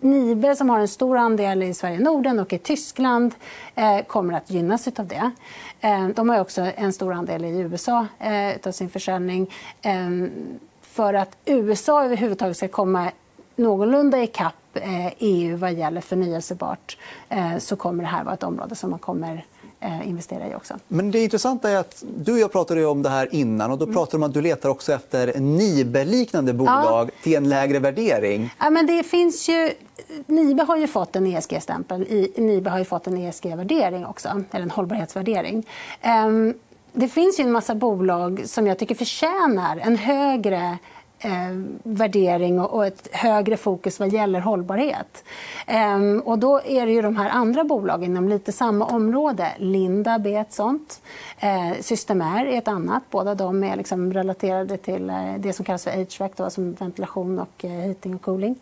Nibe, 0.00 0.56
som 0.56 0.70
har 0.70 0.80
en 0.80 0.88
stor 0.88 1.16
andel 1.16 1.62
i 1.62 1.74
Sverige 1.74 1.96
och 1.96 2.02
Norden 2.02 2.38
och 2.38 2.52
i 2.52 2.58
Tyskland, 2.58 3.34
eh, 3.74 4.00
kommer 4.06 4.34
att 4.34 4.50
gynnas 4.50 4.88
av 4.88 5.06
det. 5.06 5.30
Eh, 5.80 6.08
de 6.08 6.28
har 6.28 6.40
också 6.40 6.62
en 6.76 6.92
stor 6.92 7.12
andel 7.12 7.44
i 7.44 7.58
USA 7.58 8.06
eh, 8.18 8.56
av 8.66 8.72
sin 8.72 8.90
försäljning. 8.90 9.54
Eh, 9.82 10.10
för 10.82 11.14
att 11.14 11.36
USA 11.44 12.04
överhuvudtaget 12.04 12.56
ska 12.56 12.68
komma 12.68 13.10
någorlunda 13.56 14.22
ikapp 14.22 14.54
EU 15.18 15.56
vad 15.56 15.72
gäller 15.72 16.00
förnyelsebart 16.00 16.98
så 17.58 17.76
kommer 17.76 18.02
det 18.02 18.08
här 18.08 18.24
vara 18.24 18.34
ett 18.34 18.42
område 18.42 18.74
som 18.74 18.90
man 18.90 18.98
kommer 18.98 19.44
eh, 19.86 20.08
investera 20.08 20.48
i 20.48 20.54
också. 20.54 20.74
Men 20.88 21.10
det 21.10 21.24
intressanta 21.24 21.70
är 21.70 21.76
att 21.76 22.04
du 22.16 22.32
och 22.32 22.38
jag 22.38 22.52
pratade 22.52 22.86
om 22.86 23.02
det 23.02 23.08
här 23.08 23.34
innan 23.34 23.70
och 23.70 23.78
då 23.78 23.86
pratade 23.86 24.16
mm. 24.16 24.22
om 24.22 24.28
att 24.28 24.34
du 24.34 24.40
letar 24.40 24.68
också 24.68 24.92
efter 24.92 25.40
Nibe-liknande 25.40 26.52
bolag 26.52 27.10
ja. 27.12 27.22
till 27.22 27.34
en 27.34 27.48
lägre 27.48 27.78
värdering. 27.78 28.54
Ja, 28.58 28.70
men 28.70 28.86
det 28.86 29.02
finns 29.02 29.48
ju... 29.48 29.70
Nibe 30.26 30.62
har 30.62 30.76
ju 30.76 30.86
fått 30.86 31.16
en 31.16 31.26
ESG-stämpel. 31.26 32.30
Nibe 32.36 32.70
har 32.70 32.78
ju 32.78 32.84
fått 32.84 33.06
en 33.06 33.16
ESG-värdering 33.16 34.06
också, 34.06 34.44
eller 34.50 34.62
en 34.62 34.70
hållbarhetsvärdering. 34.70 35.66
Um, 36.26 36.54
det 36.92 37.08
finns 37.08 37.40
ju 37.40 37.44
en 37.44 37.52
massa 37.52 37.74
bolag 37.74 38.42
som 38.44 38.66
jag 38.66 38.78
tycker 38.78 38.94
förtjänar 38.94 39.76
en 39.76 39.96
högre 39.96 40.78
eh, 41.18 41.30
värdering 41.82 42.60
och 42.60 42.86
ett 42.86 43.08
högre 43.12 43.56
fokus 43.56 44.00
vad 44.00 44.12
gäller 44.12 44.40
hållbarhet. 44.40 45.24
Eh, 45.66 45.98
och 46.24 46.38
då 46.38 46.60
är 46.64 46.86
det 46.86 46.92
ju 46.92 47.02
de 47.02 47.16
här 47.16 47.30
andra 47.30 47.64
bolagen 47.64 48.10
inom 48.10 48.28
lite 48.28 48.52
samma 48.52 48.84
område. 48.84 49.52
Lindab 49.58 50.26
är 50.26 50.40
ett 50.40 50.52
sånt. 50.52 51.00
Eh, 51.38 51.72
Systemair 51.80 52.46
är 52.46 52.58
ett 52.58 52.68
annat. 52.68 53.02
Båda 53.10 53.34
de 53.34 53.64
är 53.64 53.76
liksom 53.76 54.12
relaterade 54.12 54.76
till 54.76 55.10
eh, 55.10 55.34
det 55.38 55.52
som 55.52 55.64
kallas 55.64 55.84
för 55.84 55.90
HVAC, 55.90 56.32
då, 56.36 56.50
som 56.50 56.72
ventilation, 56.72 57.38
och 57.38 57.64
eh, 57.64 57.70
heating 57.70 58.14
och 58.14 58.22
cooling. 58.22 58.56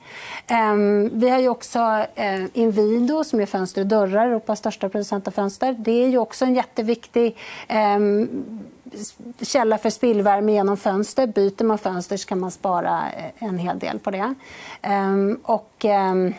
Eh, 0.46 0.74
vi 1.12 1.28
har 1.28 1.38
ju 1.38 1.48
också 1.48 2.06
eh, 2.14 2.44
Inwido 2.52 3.24
som 3.24 3.40
är 3.40 3.46
fönster 3.46 3.80
och 3.80 3.86
dörrar, 3.86 4.26
Europas 4.26 4.58
största 4.58 4.88
producent 4.88 5.28
av 5.28 5.32
fönster. 5.32 5.76
Det 5.78 6.04
är 6.04 6.08
ju 6.08 6.18
också 6.18 6.44
en 6.44 6.54
jätteviktig 6.54 7.36
ehm, 7.68 8.28
källa 9.40 9.78
för 9.78 9.90
spillvärme 9.90 10.52
genom 10.52 10.76
fönster. 10.76 11.26
Byter 11.26 11.64
man 11.64 11.78
fönster 11.78 12.16
så 12.16 12.28
kan 12.28 12.40
man 12.40 12.50
spara 12.50 13.12
eh, 13.12 13.48
en 13.48 13.58
hel 13.58 13.78
del 13.78 13.98
på 13.98 14.10
det. 14.10 14.34
Ehm, 14.82 15.40
och, 15.42 15.84
ehm, 15.84 16.34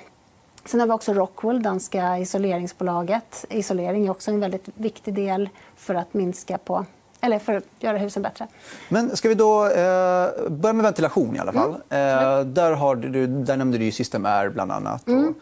sen 0.65 0.79
har 0.79 0.87
vi 0.87 0.93
också 0.93 1.13
Rockwool, 1.13 1.63
danska 1.63 2.17
isoleringsbolaget. 2.17 3.45
Isolering 3.49 4.05
är 4.05 4.11
också 4.11 4.31
en 4.31 4.39
väldigt 4.39 4.65
viktig 4.75 5.13
del 5.13 5.49
för 5.75 5.95
att 5.95 6.13
minska 6.13 6.57
på 6.57 6.85
eller 7.21 7.39
för 7.39 7.53
att 7.53 7.63
göra 7.79 7.97
husen 7.97 8.23
bättre. 8.23 8.47
Men 8.89 9.17
ska 9.17 9.29
vi 9.29 9.35
då 9.35 9.65
eh, 9.65 10.49
börja 10.49 10.73
med 10.73 10.83
ventilation 10.83 11.35
i 11.35 11.39
alla 11.39 11.53
fall. 11.53 11.75
Mm. 11.89 12.39
Eh, 12.39 12.45
där, 12.45 12.71
har 12.71 12.95
du, 12.95 13.27
där 13.27 13.57
nämnde 13.57 13.77
du 13.77 13.91
System 13.91 14.25
Air 14.25 14.49
bland 14.49 14.71
annat. 14.71 15.07
Mm. 15.07 15.33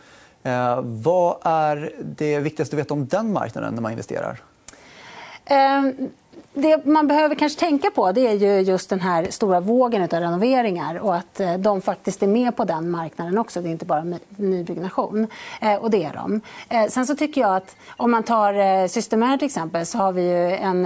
Och, 0.42 0.50
eh, 0.50 0.82
vad 0.84 1.38
är 1.44 1.94
det 2.04 2.40
viktigaste 2.40 2.76
att 2.76 2.80
veta 2.80 2.94
om 2.94 3.08
den 3.08 3.34
marknaden 3.34 3.74
när 3.74 3.82
man 3.82 3.92
investerar? 3.92 4.42
Det 6.54 6.86
man 6.86 7.08
behöver 7.08 7.36
kanske 7.36 7.60
tänka 7.60 7.92
på 7.92 8.12
det 8.12 8.28
är 8.28 8.34
ju 8.34 8.60
just 8.60 8.90
den 8.90 9.00
här 9.00 9.28
stora 9.30 9.60
vågen 9.60 10.02
av 10.02 10.10
renoveringar 10.10 10.96
och 10.96 11.16
att 11.16 11.40
eh, 11.40 11.54
de 11.54 11.82
faktiskt 11.82 12.24
är 12.24 12.28
med 12.28 12.56
på 12.56 12.64
den 12.64 12.90
marknaden 12.90 13.38
också. 13.38 13.62
Det 13.62 13.70
är 13.70 13.72
inte 13.72 13.86
bara 13.86 14.06
nybyggnation. 14.30 15.28
Eh, 15.62 15.76
och 15.76 15.92
det 15.92 16.04
är 16.04 16.14
de. 16.14 16.42
Eh, 16.70 16.88
sen 16.88 17.08
så 17.08 17.16
tycker 17.16 17.42
jag 17.42 17.56
att 17.56 17.76
om 17.98 18.12
man 18.12 18.24
tar 18.24 18.88
Systemair 18.88 19.38
till 19.38 19.46
exempel 19.46 19.86
så 19.86 19.98
har 19.98 20.12
vi 20.12 20.22
ju 20.22 20.52
en... 20.52 20.84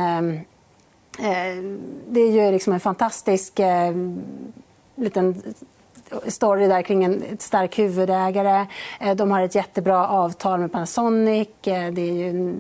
Det 2.08 2.22
är 2.22 2.32
ju 2.32 2.52
liksom 2.52 2.74
en 2.74 2.80
fantastisk 2.80 3.60
liten 4.96 5.42
story 6.28 6.68
där 6.68 6.82
kring 6.82 7.04
en 7.04 7.24
stark 7.40 7.80
huvudägare. 7.80 8.66
De 9.16 9.32
har 9.32 9.42
ett 9.42 9.56
jättebra 9.56 10.08
avtal 10.08 10.60
med 10.60 10.72
Panasonic. 10.72 11.48
Det 11.62 11.72
är 11.72 12.14
ju 12.14 12.56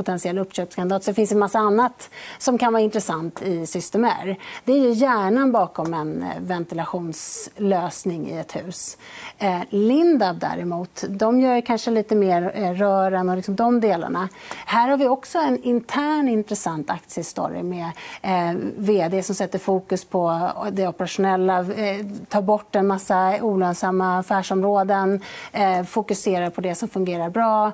potentiell 0.00 0.38
uppköpskandidat. 0.38 1.04
Så 1.04 1.10
det 1.10 1.14
finns 1.14 1.32
en 1.32 1.38
massa 1.38 1.58
annat 1.58 2.10
som 2.38 2.58
kan 2.58 2.72
vara 2.72 2.82
intressant 2.82 3.42
i 3.42 3.66
Systemair. 3.66 4.36
Det 4.64 4.72
är 4.72 4.78
ju 4.78 4.90
hjärnan 4.90 5.52
bakom 5.52 5.94
en 5.94 6.22
eh, 6.22 6.28
ventilationslösning 6.40 8.30
i 8.30 8.38
ett 8.38 8.56
hus. 8.56 8.96
Eh, 9.38 9.60
Lindab 9.70 10.38
däremot, 10.38 11.04
de 11.08 11.40
gör 11.40 11.60
kanske 11.60 11.90
lite 11.90 12.14
mer 12.14 12.52
eh, 12.54 12.72
rören 12.72 13.28
och 13.28 13.36
liksom 13.36 13.56
de 13.56 13.80
delarna. 13.80 14.28
Här 14.66 14.88
har 14.88 14.96
vi 14.96 15.08
också 15.08 15.38
en 15.38 15.62
intern 15.62 16.28
intressant 16.28 16.90
aktiestory 16.90 17.62
med 17.62 17.90
eh, 18.22 18.54
vd 18.76 19.22
som 19.22 19.34
sätter 19.34 19.58
fokus 19.58 20.04
på 20.04 20.50
det 20.72 20.88
operationella, 20.88 21.58
eh, 21.58 22.06
tar 22.28 22.42
bort 22.42 22.76
en 22.76 22.86
massa 22.86 23.38
olönsamma 23.42 24.18
affärsområden, 24.18 25.20
eh, 25.52 25.82
fokuserar 25.82 26.50
på 26.50 26.60
det 26.60 26.74
som 26.74 26.88
fungerar 26.88 27.30
bra 27.30 27.72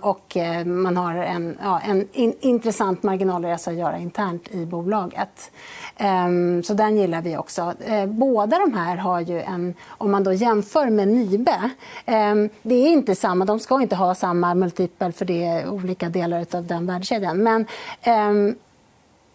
och 0.00 0.36
man 0.64 0.96
har 0.96 1.14
en, 1.14 1.41
ja, 1.62 1.80
en 1.80 2.08
in, 2.12 2.34
intressant 2.40 3.02
marginalresa 3.02 3.70
att 3.70 3.76
göra 3.76 3.98
internt 3.98 4.48
i 4.50 4.66
bolaget. 4.66 5.50
Ehm, 5.96 6.62
så 6.62 6.74
den 6.74 6.96
gillar 6.96 7.22
vi 7.22 7.36
också. 7.36 7.74
Ehm, 7.86 8.18
båda 8.18 8.58
de 8.58 8.74
här 8.74 8.96
har 8.96 9.20
ju 9.20 9.40
en... 9.40 9.74
Om 9.88 10.10
man 10.10 10.24
då 10.24 10.32
jämför 10.32 10.90
med 10.90 11.08
Nibe... 11.08 11.70
Ehm, 12.04 12.48
det 12.62 12.74
är 12.74 12.88
inte 12.88 13.14
samma, 13.14 13.44
de 13.44 13.60
ska 13.60 13.82
inte 13.82 13.96
ha 13.96 14.14
samma 14.14 14.54
multipel 14.54 15.12
för 15.12 15.24
det 15.24 15.44
är 15.44 15.68
olika 15.68 16.08
delar 16.08 16.46
av 16.52 16.66
den 16.66 16.86
värdekedjan. 16.86 17.38
Men 17.42 17.66
ehm, 18.02 18.54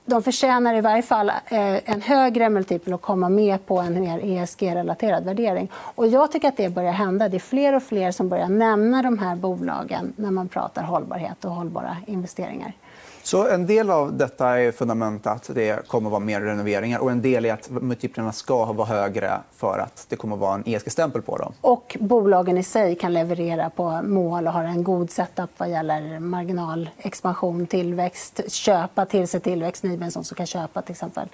de 0.07 0.23
förtjänar 0.23 0.75
i 0.75 0.81
varje 0.81 1.01
fall 1.01 1.29
eh, 1.29 1.89
en 1.89 2.01
högre 2.01 2.49
multipel 2.49 2.93
och 2.93 3.01
komma 3.01 3.29
med 3.29 3.65
på 3.65 3.79
en 3.79 4.01
mer 4.01 4.19
ESG-relaterad 4.23 5.23
värdering. 5.23 5.71
Och 5.73 6.07
jag 6.07 6.31
tycker 6.31 6.47
att 6.47 6.57
det 6.57 6.69
börjar 6.69 6.91
hända. 6.91 7.29
Det 7.29 7.37
är 7.37 7.39
fler 7.39 7.75
och 7.75 7.83
fler 7.83 8.11
som 8.11 8.29
börjar 8.29 8.49
nämna 8.49 9.01
de 9.01 9.19
här 9.19 9.35
bolagen 9.35 10.13
när 10.15 10.31
man 10.31 10.49
pratar 10.49 10.83
hållbarhet 10.83 11.45
och 11.45 11.51
hållbara 11.51 11.97
investeringar. 12.07 12.73
Så 13.27 13.47
en 13.47 13.65
del 13.65 13.89
av 13.89 14.17
detta 14.17 14.59
är 14.59 14.71
fundament 14.71 15.27
att 15.27 15.49
det 15.53 15.87
kommer 15.87 16.07
att 16.09 16.11
vara 16.11 16.19
mer 16.19 16.41
renoveringar 16.41 16.99
och 16.99 17.11
en 17.11 17.21
del 17.21 17.45
är 17.45 17.53
att 17.53 17.69
multiplarna 17.69 18.31
ska 18.31 18.65
vara 18.65 18.87
högre 18.87 19.39
för 19.55 19.79
att 19.79 20.05
det 20.09 20.15
kommer 20.15 20.35
att 20.35 20.41
vara 20.41 20.55
en 20.55 20.63
ESG-stämpel 20.65 21.21
på 21.21 21.37
dem. 21.37 21.53
Och 21.61 21.97
bolagen 21.99 22.57
i 22.57 22.63
sig 22.63 22.95
kan 22.95 23.13
leverera 23.13 23.69
på 23.69 24.01
mål 24.03 24.47
och 24.47 24.53
har 24.53 24.63
en 24.63 24.83
god 24.83 25.11
setup 25.11 25.49
vad 25.57 25.69
gäller 25.69 26.19
marginalexpansion, 26.19 27.67
tillväxt, 27.67 28.51
köpa 28.51 29.05
till 29.05 29.27
sig 29.27 29.39
tillväxt. 29.39 29.83
Niben 29.83 30.11
som 30.11 30.23
kan 30.23 30.45
köpa 30.45 30.81
till 30.81 30.91
exempel 30.91 31.27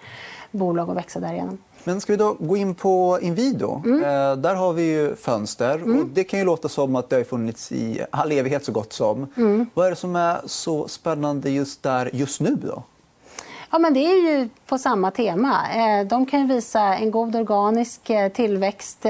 bolag 0.54 0.90
och 0.90 0.98
växa 0.98 1.20
därigenom. 1.20 1.58
Men 1.84 2.02
ska 2.02 2.14
vi 2.14 2.18
då 2.18 2.34
gå 2.40 2.58
in 2.58 2.76
på 2.76 3.20
Inwido? 3.22 3.82
Mm. 3.86 4.04
Eh, 4.04 4.36
där 4.36 4.56
har 4.56 4.74
vi 4.74 4.84
ju 4.84 5.16
fönster. 5.16 5.76
Mm. 5.76 6.00
Och 6.00 6.08
det 6.08 6.24
kan 6.24 6.40
ju 6.40 6.46
låta 6.46 6.70
som 6.70 6.96
att 6.96 7.10
det 7.10 7.16
har 7.16 7.24
funnits 7.24 7.72
i 7.72 8.06
all 8.12 8.32
evighet 8.32 8.66
så 8.66 8.72
gott 8.72 8.94
som. 8.94 9.28
Mm. 9.38 9.66
Vad 9.74 9.86
är 9.86 9.90
det 9.90 9.96
som 9.96 10.16
är 10.16 10.42
så 10.46 10.88
spännande 10.88 11.50
just 11.50 11.84
där 11.84 12.10
just 12.14 12.42
nu? 12.42 12.56
Då? 12.56 12.84
Ja, 13.72 13.80
men 13.80 13.94
det 13.94 14.00
är 14.00 14.32
ju 14.32 14.50
på 14.66 14.78
samma 14.78 15.12
tema. 15.12 15.58
Eh, 15.76 16.08
de 16.08 16.26
kan 16.26 16.48
visa 16.48 16.82
en 16.82 17.12
god 17.12 17.36
organisk 17.36 18.10
eh, 18.10 18.30
tillväxt. 18.30 19.04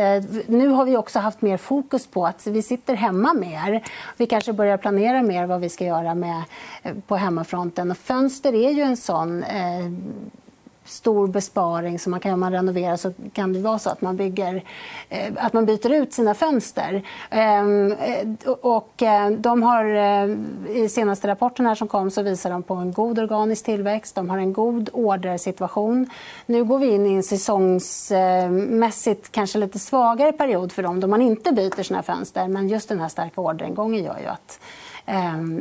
Nu 0.48 0.68
har 0.68 0.86
vi 0.86 0.98
också 0.98 1.20
haft 1.20 1.42
mer 1.42 1.58
fokus 1.58 2.08
på 2.08 2.26
att 2.26 2.48
vi 2.48 2.62
sitter 2.62 2.96
hemma 2.96 3.34
mer. 3.34 3.84
Vi 4.18 4.26
kanske 4.26 4.54
börjar 4.54 4.78
planera 4.78 5.22
mer 5.22 5.46
vad 5.46 5.62
vi 5.62 5.70
ska 5.70 5.86
göra 5.86 6.16
med, 6.16 6.44
på 7.08 7.16
hemmafronten. 7.16 7.92
Och 7.92 7.98
fönster 7.98 8.54
är 8.54 8.72
ju 8.72 8.82
en 8.82 8.98
sån 8.98 9.44
stor 10.86 11.28
besparing. 11.28 12.00
som 12.00 12.12
man 12.12 12.20
kan, 12.20 12.34
om 12.34 12.40
man 12.40 12.52
renoverar 12.52 12.96
så 12.96 13.14
kan 13.34 13.54
det 13.54 13.60
vara 13.60 13.80
så 13.80 13.90
att 13.90 14.02
man, 14.02 14.18
bygger, 14.18 14.64
eh, 15.10 15.34
att 15.38 15.54
man 15.54 15.66
byter 15.66 15.92
ut 15.92 16.14
sina 16.14 16.34
fönster. 16.34 17.04
Ehm, 17.30 17.92
eh, 17.92 18.28
och, 18.62 19.04
eh, 19.04 19.30
de 19.30 19.64
har, 19.64 19.86
I 20.70 20.90
senaste 20.90 21.28
rapporten 21.28 21.66
här 21.66 21.76
som 21.76 21.88
kom 21.88 22.12
så 22.12 22.22
visar 22.22 22.50
de 22.50 22.64
på 22.64 22.74
en 22.74 22.92
god 22.92 23.20
organisk 23.20 23.66
tillväxt. 23.66 24.16
De 24.16 24.30
har 24.30 24.38
en 24.38 24.54
god 24.54 24.90
ordersituation. 24.94 26.10
Nu 26.46 26.64
går 26.64 26.80
vi 26.80 26.92
in 26.92 27.06
i 27.06 27.14
en 27.14 27.24
säsongsmässigt 27.24 29.32
kanske 29.32 29.58
lite 29.58 29.80
svagare 29.80 30.32
period 30.32 30.72
för 30.72 30.84
dem 30.84 31.00
då 31.00 31.08
man 31.08 31.22
inte 31.22 31.52
byter 31.52 31.84
sina 31.84 32.04
fönster. 32.04 32.48
Men 32.48 32.70
just 32.70 32.90
den 32.90 33.00
här 33.00 33.10
starka 33.10 33.42
orderingången 33.42 34.04
gör 34.04 34.20
ju 34.20 34.28
att 34.28 34.60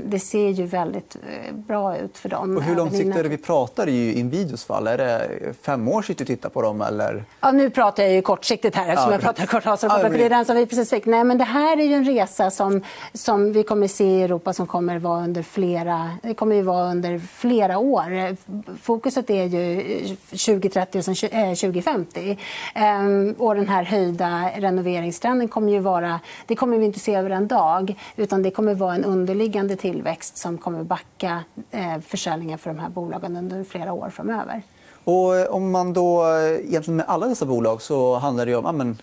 det 0.04 0.20
ser 0.20 0.48
ju 0.48 0.66
väldigt 0.66 1.16
eh, 1.16 1.54
bra 1.54 1.96
ut 1.96 2.18
för 2.18 2.28
dem. 2.28 2.56
Och 2.56 2.62
hur 2.62 2.76
långsiktigt 2.76 3.16
är 3.16 3.22
det 3.22 3.28
vi 3.28 3.36
pratar 3.36 3.88
i 3.88 4.18
Invidios 4.18 4.64
fall? 4.64 4.86
Är 4.86 4.98
det 4.98 5.28
fem 5.62 5.88
år 5.88 6.02
sedan 6.02 6.14
du 6.18 6.24
tittar 6.24 6.48
på 6.48 6.62
dem? 6.62 6.82
Eller? 6.82 7.24
Ja, 7.40 7.52
nu 7.52 7.70
pratar 7.70 8.02
jag 8.02 8.12
ju 8.12 8.22
kortsiktigt 8.22 8.76
här 8.76 8.88
eftersom 8.88 9.10
ja, 9.10 9.14
jag 9.14 9.22
pratar 9.22 9.46
kvartalsrapporter. 9.46 10.04
Ja, 10.04 10.10
men... 10.10 10.18
det 10.18 10.24
är 10.24 10.30
den 10.30 10.44
som 10.44 10.56
vi 10.56 10.66
precis 10.66 10.90
fick. 10.90 11.06
Nej, 11.06 11.24
men 11.24 11.38
det 11.38 11.44
här 11.44 11.80
är 11.80 11.84
ju 11.84 11.94
en 11.94 12.04
resa 12.04 12.50
som, 12.50 12.82
som 13.12 13.52
vi 13.52 13.62
kommer 13.62 13.88
se 13.88 14.04
i 14.04 14.22
Europa 14.22 14.52
som 14.52 14.66
kommer 14.66 14.98
vara 14.98 15.24
under 15.24 15.42
flera, 15.42 16.10
det 16.22 16.34
kommer 16.34 16.56
ju 16.56 16.62
vara 16.62 16.90
under 16.90 17.18
flera 17.18 17.78
år. 17.78 18.36
Fokuset 18.82 19.30
är 19.30 19.44
ju 19.44 19.82
2030 20.30 20.98
och 20.98 21.04
sen 21.04 21.14
2050. 21.14 22.38
Ehm, 22.74 23.34
och 23.38 23.54
den 23.54 23.68
här 23.68 23.84
höjda 23.84 24.50
renoveringstrenden 24.56 25.48
kommer 25.48 25.72
ju 25.72 25.78
vara... 25.78 26.20
Det 26.46 26.56
kommer 26.56 26.78
vi 26.78 26.84
inte 26.84 27.00
se 27.00 27.14
över 27.14 27.30
en 27.30 27.48
dag, 27.48 27.94
utan 28.16 28.42
det 28.42 28.50
kommer 28.50 28.74
vara 28.74 28.94
en 28.94 29.04
under 29.04 29.31
underliggande 29.32 29.76
tillväxt 29.76 30.36
som 30.36 30.58
kommer 30.58 30.84
backa 30.84 31.44
eh, 31.70 32.00
försäljningen 32.00 32.58
för 32.58 32.70
de 32.70 32.78
här 32.78 32.88
bolagen 32.88 33.36
under 33.36 33.64
flera 33.64 33.92
år 33.92 34.10
framöver. 34.10 34.62
Och 35.04 35.36
eh, 35.36 35.46
om 35.46 35.70
man 35.70 35.92
då, 35.92 36.22
eh, 36.22 36.68
egentligen 36.68 36.96
med 36.96 37.06
alla 37.08 37.26
dessa 37.26 37.46
bolag 37.46 37.82
så 37.82 38.18
handlar 38.18 38.46
det 38.46 38.56
om 38.56 38.64
ja, 38.64 38.72
men, 38.72 38.98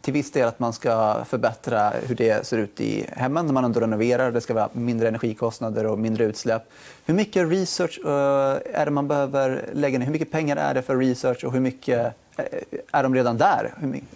till 0.00 0.12
viss 0.12 0.32
del 0.32 0.48
att 0.48 0.58
man 0.58 0.72
ska 0.72 1.24
förbättra 1.24 1.90
hur 1.90 2.14
det 2.14 2.46
ser 2.46 2.58
ut 2.58 2.80
i 2.80 3.06
hemmen 3.12 3.46
när 3.46 3.52
man 3.52 3.64
ändå 3.64 3.80
renoverar. 3.80 4.32
Det 4.32 4.40
ska 4.40 4.54
vara 4.54 4.68
mindre 4.72 5.08
energikostnader 5.08 5.86
och 5.86 5.98
mindre 5.98 6.24
utsläpp. 6.24 6.62
Hur 7.06 7.14
mycket 7.14 7.50
research 7.50 8.00
är 8.04 8.84
det 8.84 8.90
man 8.90 9.08
behöver 9.08 9.70
lägga 9.72 9.98
ner? 9.98 10.06
Hur 10.06 10.12
mycket 10.12 10.30
pengar 10.30 10.56
är 10.56 10.74
det 10.74 10.82
för 10.82 10.96
research 10.96 11.44
och 11.44 11.52
hur 11.52 11.60
mycket 11.60 12.14
är 12.92 13.02
de 13.02 13.14
redan 13.14 13.38
där? 13.38 13.74
Hur 13.76 13.88
mycket... 13.88 14.08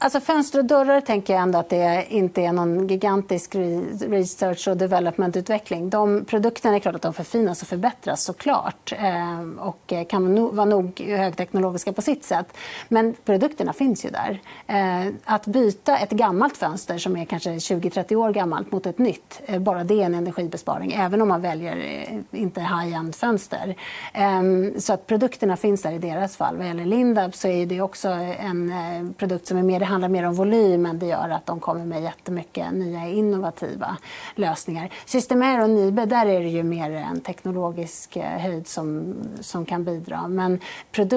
Alltså 0.00 0.20
fönster 0.20 0.58
och 0.58 0.64
dörrar 0.64 1.00
tänker 1.00 1.32
jag 1.32 1.42
ändå 1.42 1.58
att 1.58 1.68
det 1.68 2.06
inte 2.08 2.42
är 2.42 2.52
någon 2.52 2.88
gigantisk 2.88 3.54
research 4.00 4.68
och 4.68 4.76
developmentutveckling. 4.76 5.90
De 5.90 6.24
produkterna 6.24 6.76
är 6.76 6.80
klart 6.80 6.94
att 6.94 7.02
de 7.02 7.14
förfinas 7.14 7.62
och 7.62 7.68
förbättras 7.68 8.22
såklart 8.22 8.92
ehm, 8.98 9.58
och 9.58 9.92
eh, 9.92 10.06
kan 10.06 10.56
vara 10.56 10.64
nog 10.64 11.00
högteknologiska 11.00 11.92
på 11.92 12.02
sitt 12.02 12.24
sätt. 12.24 12.56
Men 12.88 13.14
produkterna 13.24 13.72
finns 13.72 14.04
ju 14.04 14.10
där. 14.10 14.40
Ehm, 14.66 15.16
att 15.24 15.46
byta 15.46 15.98
ett 15.98 16.10
gammalt 16.10 16.56
fönster 16.56 16.98
som 16.98 17.16
är 17.16 17.24
kanske 17.24 17.50
20-30 17.50 18.14
år 18.14 18.32
gammalt 18.32 18.72
mot 18.72 18.86
ett 18.86 18.98
nytt, 18.98 19.40
bara 19.60 19.84
det 19.84 20.02
är 20.02 20.06
en 20.06 20.14
energibesparing 20.14 20.92
även 20.92 21.22
om 21.22 21.28
man 21.28 21.42
väljer 21.42 21.76
eh, 21.76 22.40
inte 22.40 22.60
high-end 22.60 23.14
fönster. 23.14 23.74
Ehm, 24.12 24.80
så 24.80 24.92
att 24.92 25.06
produkterna 25.06 25.56
finns 25.56 25.82
där 25.82 25.92
i 25.92 25.98
deras 25.98 26.36
fall. 26.36 26.56
Vad 26.56 26.66
gäller 26.66 26.84
Lindab 26.84 27.34
så 27.34 27.48
är 27.48 27.66
det 27.66 27.80
också 27.80 28.08
en 28.08 28.70
eh, 28.70 29.12
produkt 29.16 29.46
som 29.46 29.58
är 29.58 29.62
mer 29.62 29.87
handlar 29.88 30.08
mer 30.08 30.24
om 30.24 30.34
volym 30.34 30.86
än 30.86 30.98
det 30.98 31.06
gör 31.06 31.28
att 31.28 31.46
de 31.46 31.60
kommer 31.60 31.84
med 31.84 32.02
jättemycket 32.02 32.72
nya 32.72 33.06
innovativa 33.06 33.96
lösningar. 34.34 34.90
Systemair 35.06 35.62
och 35.62 35.70
Nibe, 35.70 36.06
där 36.06 36.26
är 36.26 36.40
det 36.40 36.48
ju 36.48 36.62
mer 36.62 36.90
en 36.90 37.20
teknologisk 37.20 38.16
eh, 38.16 38.40
höjd 38.40 38.68
som, 38.68 39.14
som 39.40 39.64
kan 39.64 39.84
bidra. 39.84 40.28
Men 40.28 40.60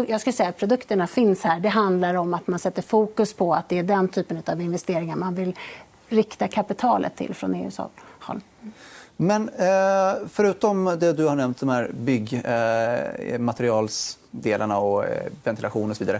jag 0.07 0.21
skulle 0.21 0.33
säga 0.33 0.49
att 0.49 0.57
produkterna 0.57 1.07
finns 1.07 1.43
här. 1.43 1.59
Det 1.59 1.69
handlar 1.69 2.15
om 2.15 2.33
att 2.33 2.47
man 2.47 2.59
sätter 2.59 2.81
fokus 2.81 3.33
på 3.33 3.53
att 3.53 3.69
det 3.69 3.79
är 3.79 3.83
den 3.83 4.07
typen 4.07 4.43
av 4.45 4.61
investeringar 4.61 5.15
man 5.15 5.35
vill 5.35 5.55
rikta 6.09 6.47
kapitalet 6.47 7.15
till 7.15 7.35
från 7.35 7.55
EUs 7.55 7.79
håll. 8.19 8.41
Men 9.17 9.49
eh, 9.49 10.13
förutom 10.29 10.85
det 10.99 11.13
du 11.13 11.27
har 11.27 11.35
nämnt, 11.35 11.59
de 11.59 11.69
här 11.69 11.91
byggmaterials... 11.93 14.17
eh, 14.17 14.20
och 14.77 15.05
eh, 15.05 15.31
ventilation 15.43 15.91
och 15.91 15.97
så 15.97 16.03
vidare. 16.03 16.19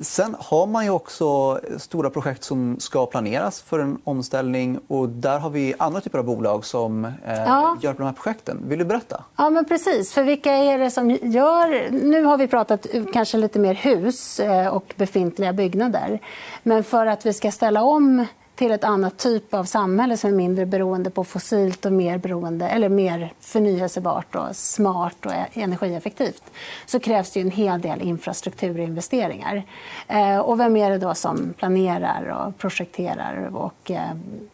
Sen 0.00 0.36
har 0.38 0.66
man 0.66 0.84
ju 0.84 0.90
också 0.90 1.60
stora 1.78 2.10
projekt 2.10 2.44
som 2.44 2.80
ska 2.80 3.06
planeras 3.06 3.62
för 3.62 3.78
en 3.78 3.98
omställning. 4.04 4.78
och 4.88 5.08
Där 5.08 5.38
har 5.38 5.50
vi 5.50 5.74
andra 5.78 6.00
typer 6.00 6.18
av 6.18 6.24
bolag 6.24 6.64
som 6.64 7.04
eh, 7.04 7.12
ja. 7.26 7.76
gör 7.80 7.94
de 7.94 8.02
här 8.02 8.12
projekten. 8.12 8.58
Vill 8.68 8.78
du 8.78 8.84
berätta? 8.84 9.24
Ja, 9.36 9.50
men 9.50 9.64
precis. 9.64 10.12
För 10.12 10.22
vilka 10.22 10.52
är 10.52 10.78
det 10.78 10.90
som 10.90 11.10
gör... 11.10 11.90
Nu 11.90 12.24
har 12.24 12.38
vi 12.38 12.48
pratat 12.48 12.86
kanske 13.12 13.38
lite 13.38 13.58
mer 13.58 13.74
hus 13.74 14.40
eh, 14.40 14.66
och 14.66 14.94
befintliga 14.96 15.52
byggnader. 15.52 16.20
Men 16.62 16.84
för 16.84 17.06
att 17.06 17.26
vi 17.26 17.32
ska 17.32 17.50
ställa 17.50 17.82
om 17.82 18.26
till 18.60 18.72
ett 18.72 18.84
annat 18.84 19.18
typ 19.18 19.54
av 19.54 19.64
samhälle 19.64 20.16
som 20.16 20.30
är 20.30 20.34
mindre 20.34 20.66
beroende 20.66 21.10
på 21.10 21.24
fossilt 21.24 21.86
och 21.86 21.92
mer, 21.92 22.18
beroende, 22.18 22.68
eller 22.68 22.88
mer 22.88 23.32
förnyelsebart, 23.40 24.34
och 24.34 24.56
smart 24.56 25.26
och 25.26 25.32
energieffektivt 25.52 26.42
så 26.86 27.00
krävs 27.00 27.30
det 27.30 27.40
en 27.40 27.50
hel 27.50 27.80
del 27.80 28.02
infrastrukturinvesteringar. 28.02 29.62
Eh, 30.08 30.38
och 30.38 30.60
vem 30.60 30.76
är 30.76 30.90
det 30.90 30.98
då 30.98 31.14
som 31.14 31.54
planerar 31.56 32.46
och 32.46 32.58
projekterar 32.58 33.56
och 33.56 33.90
eh, 33.90 34.10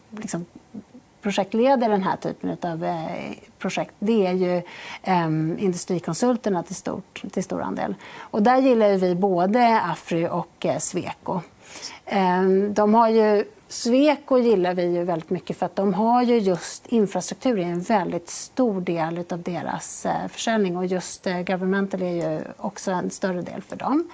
liksom 0.09 0.45
projektleder 1.21 1.89
den 1.89 2.03
här 2.03 2.15
typen 2.15 2.57
av 2.61 2.83
eh, 2.83 3.33
projekt 3.59 3.93
det 3.99 4.27
är 4.27 4.33
ju 4.33 4.61
ehm, 5.03 5.57
industrikonsulterna 5.59 6.63
till, 6.63 6.75
stort, 6.75 7.23
till 7.31 7.43
stor 7.43 7.61
andel. 7.61 7.95
Och 8.19 8.43
där 8.43 8.57
gillar 8.57 8.97
vi 8.97 9.15
både 9.15 9.81
Afry 9.81 10.27
och 10.27 10.65
eh, 10.65 10.77
Sweco. 10.77 11.41
Ehm, 12.05 12.73
de 12.73 12.93
har 12.93 13.09
ju 13.09 13.45
Sweco 13.69 14.37
gillar 14.37 14.73
vi 14.73 14.83
ju 14.83 15.03
väldigt 15.03 15.29
mycket 15.29 15.57
för 15.57 15.65
att 15.65 15.75
de 15.75 15.93
har 15.93 16.23
ju 16.23 16.37
just 16.37 16.87
infrastruktur 16.87 17.59
är 17.59 17.63
en 17.63 17.81
väldigt 17.81 18.29
stor 18.29 18.81
del 18.81 19.23
av 19.29 19.41
deras 19.41 20.05
eh, 20.05 20.27
försäljning 20.27 20.77
och 20.77 20.85
just 20.85 21.27
eh, 21.27 21.41
governmental 21.41 22.01
är 22.01 22.31
ju 22.31 22.41
också 22.57 22.91
en 22.91 23.09
större 23.09 23.41
del 23.41 23.61
för 23.61 23.75
dem. 23.75 24.09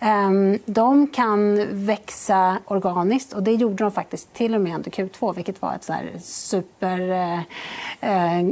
Ehm, 0.00 0.58
de 0.66 1.06
kan 1.06 1.66
växa 1.86 2.58
organiskt 2.66 3.32
och 3.32 3.42
det 3.42 3.54
gjorde 3.54 3.84
de 3.84 3.92
faktiskt 3.92 4.34
till 4.34 4.54
och 4.54 4.60
med 4.60 4.74
under 4.74 4.90
Q2 4.90 5.34
vilket 5.34 5.62
var 5.62 5.74
ett 5.74 5.84
så 5.84 5.94
super 6.22 7.10
eh, 7.10 7.40
eh 8.00 8.46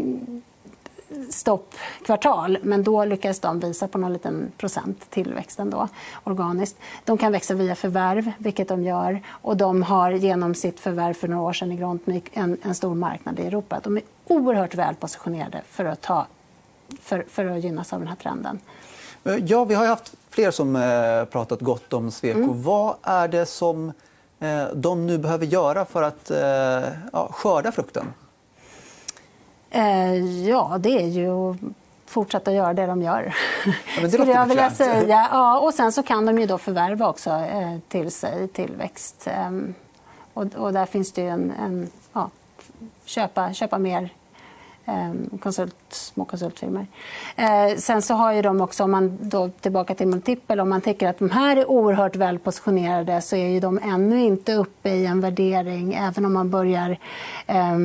stoppkvartal. 1.30 2.58
Men 2.62 2.84
då 2.84 3.04
lyckades 3.04 3.40
de 3.40 3.60
visa 3.60 3.88
på 3.88 3.98
någon 3.98 4.12
liten 4.12 4.52
procent 4.58 5.10
tillväxt 5.10 5.58
ändå, 5.58 5.88
organiskt. 6.24 6.76
De 7.04 7.18
kan 7.18 7.32
växa 7.32 7.54
via 7.54 7.74
förvärv, 7.74 8.32
vilket 8.38 8.68
de 8.68 8.82
gör. 8.84 9.22
Och 9.28 9.56
de 9.56 9.82
har 9.82 10.10
genom 10.10 10.54
sitt 10.54 10.80
förvärv 10.80 11.14
för 11.14 11.28
några 11.28 11.42
år 11.42 11.52
sedan 11.52 11.72
i 11.72 11.76
Grontmyk 11.76 12.30
en, 12.32 12.58
en 12.62 12.74
stor 12.74 12.94
marknad 12.94 13.40
i 13.40 13.42
Europa. 13.42 13.80
De 13.82 13.96
är 13.96 14.02
oerhört 14.26 14.74
väl 14.74 14.94
positionerade 14.94 15.62
för 15.68 15.84
att, 15.84 16.00
ta, 16.00 16.26
för, 17.00 17.24
för 17.28 17.46
att 17.46 17.64
gynnas 17.64 17.92
av 17.92 17.98
den 17.98 18.08
här 18.08 18.16
trenden. 18.16 18.60
Ja, 19.46 19.64
vi 19.64 19.74
har 19.74 19.86
haft 19.86 20.14
fler 20.30 20.50
som 20.50 20.76
eh, 20.76 21.24
pratat 21.24 21.60
gott 21.60 21.92
om 21.92 22.10
Sweco. 22.10 22.38
Mm. 22.38 22.62
Vad 22.62 22.96
är 23.02 23.28
det 23.28 23.46
som 23.46 23.92
eh, 24.40 24.64
de 24.74 25.06
nu 25.06 25.18
behöver 25.18 25.46
göra 25.46 25.84
för 25.84 26.02
att 26.02 26.30
eh, 26.30 26.38
ja, 27.12 27.28
skörda 27.32 27.72
frukten? 27.72 28.06
Eh, 29.74 30.46
ja, 30.48 30.76
det 30.80 31.02
är 31.02 31.06
ju 31.06 31.30
att 31.30 31.56
fortsätta 32.06 32.52
göra 32.52 32.74
det 32.74 32.86
de 32.86 33.02
gör. 33.02 33.34
Ja, 33.96 34.02
det 34.02 34.10
skulle 34.12 34.32
jag 34.32 34.46
vilja 34.46 34.70
säga. 34.70 35.28
Ja, 35.32 35.58
och 35.58 35.74
sen 35.74 35.92
så 35.92 36.02
kan 36.02 36.26
de 36.26 36.38
ju 36.38 36.46
då 36.46 36.58
förvärva 36.58 37.08
också 37.08 37.30
eh, 37.30 37.78
till 37.88 38.10
sig 38.10 38.48
tillväxt. 38.48 39.28
Ehm, 39.30 39.74
och, 40.34 40.54
och 40.54 40.72
där 40.72 40.86
finns 40.86 41.12
det 41.12 41.22
ju 41.22 41.28
en, 41.28 41.52
en 41.64 41.88
ja, 42.12 42.30
köpa, 43.04 43.52
köpa 43.52 43.78
mer 43.78 44.10
Ehm, 44.86 45.38
konsult, 45.42 45.76
små 45.88 46.24
konsultfirmor. 46.24 46.86
Eh, 47.36 47.76
sen 47.76 48.02
så 48.02 48.14
har 48.14 48.32
ju 48.32 48.42
de 48.42 48.60
också, 48.60 48.84
om 48.84 48.90
man 48.90 49.18
då 49.20 49.48
tillbaka 49.48 49.94
till 49.94 50.06
multipel, 50.06 50.60
om 50.60 50.68
man 50.68 50.80
tycker 50.80 51.08
att 51.08 51.18
de 51.18 51.30
här 51.30 51.56
är 51.56 51.70
oerhört 51.70 52.16
väl 52.16 52.38
positionerade 52.38 53.20
så 53.20 53.36
är 53.36 53.48
ju 53.48 53.60
de 53.60 53.78
ännu 53.78 54.20
inte 54.20 54.54
uppe 54.54 54.90
i 54.90 55.06
en 55.06 55.20
värdering, 55.20 55.94
även 55.94 56.24
om 56.24 56.32
man 56.32 56.50
börjar... 56.50 56.98
Eh, 57.46 57.78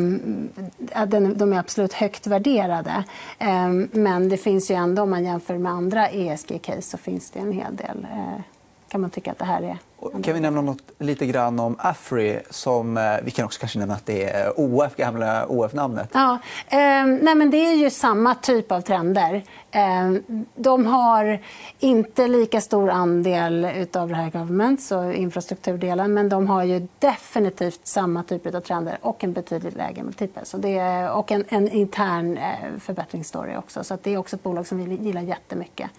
de 1.36 1.54
är 1.54 1.60
absolut 1.60 1.94
högt 1.94 2.28
värderade. 2.28 3.04
Eh, 3.40 3.70
men 3.92 4.30
det 4.30 4.38
finns 4.38 4.72
ju 4.72 4.76
ändå, 4.76 5.02
om 5.02 5.10
man 5.10 5.26
jämför 5.26 5.58
med 5.58 5.72
andra 5.72 6.10
ESG-case, 6.10 6.82
så 6.82 6.98
finns 6.98 7.32
det 7.32 7.40
en 7.40 7.52
hel 7.52 7.76
del 7.76 8.08
eh, 8.12 8.42
kan 8.90 9.02
man 9.02 9.10
tycka 9.10 9.32
att 9.32 9.40
det 9.40 9.46
här 9.46 9.62
är. 9.62 9.78
Kan 10.24 10.34
vi 10.34 10.40
nämna 10.40 10.62
något 10.62 10.92
lite 11.00 11.26
grann 11.26 11.60
om 11.60 11.76
Afry? 11.80 12.40
Som, 12.50 12.98
eh, 12.98 13.04
vi 13.24 13.32
kan 13.32 13.46
också 13.46 13.60
kanske 13.60 13.80
nämna 13.80 13.94
att 13.94 14.06
det 14.06 14.30
är 14.30 14.54
OF, 14.56 14.96
gamla 14.96 15.46
OF-namnet. 15.48 16.10
Ja, 16.14 16.40
eh, 16.68 17.06
nej 17.06 17.36
men 17.36 17.50
det 17.50 17.58
är 17.58 17.76
ju 17.76 17.90
samma 17.90 18.36
typ 18.36 18.72
av 18.72 18.82
trender. 18.82 19.44
Eh, 19.72 20.12
de 20.56 20.86
har 20.86 21.40
inte 21.80 22.28
lika 22.28 22.62
stor 22.62 22.90
andel 22.90 23.66
av 23.94 24.10
det 24.10 24.16
här 24.16 24.30
governments 24.30 24.92
och 24.92 25.14
infrastrukturdelen 25.14 26.14
men 26.14 26.30
de 26.30 26.48
har 26.48 26.64
ju 26.64 26.88
definitivt 27.00 27.88
samma 27.88 28.24
typ 28.24 28.56
av 28.56 28.62
trender 28.62 28.98
och 29.02 29.24
en 29.24 29.34
betydligt 29.34 29.76
lägre 29.76 30.04
multipel. 30.04 30.46
Så 30.46 30.58
det 30.58 30.78
är, 30.78 31.12
och 31.12 31.32
en, 31.32 31.46
en 31.50 31.70
intern 31.70 32.38
eh, 32.38 32.80
förbättringsstory 32.80 33.56
också. 33.56 33.84
Så 33.84 33.98
det 34.04 34.14
är 34.14 34.18
också 34.18 34.36
ett 34.36 34.44
bolag 34.44 34.68
som 34.68 34.86
vi 34.86 34.96
gillar 34.96 35.22
jättemycket. 35.22 35.90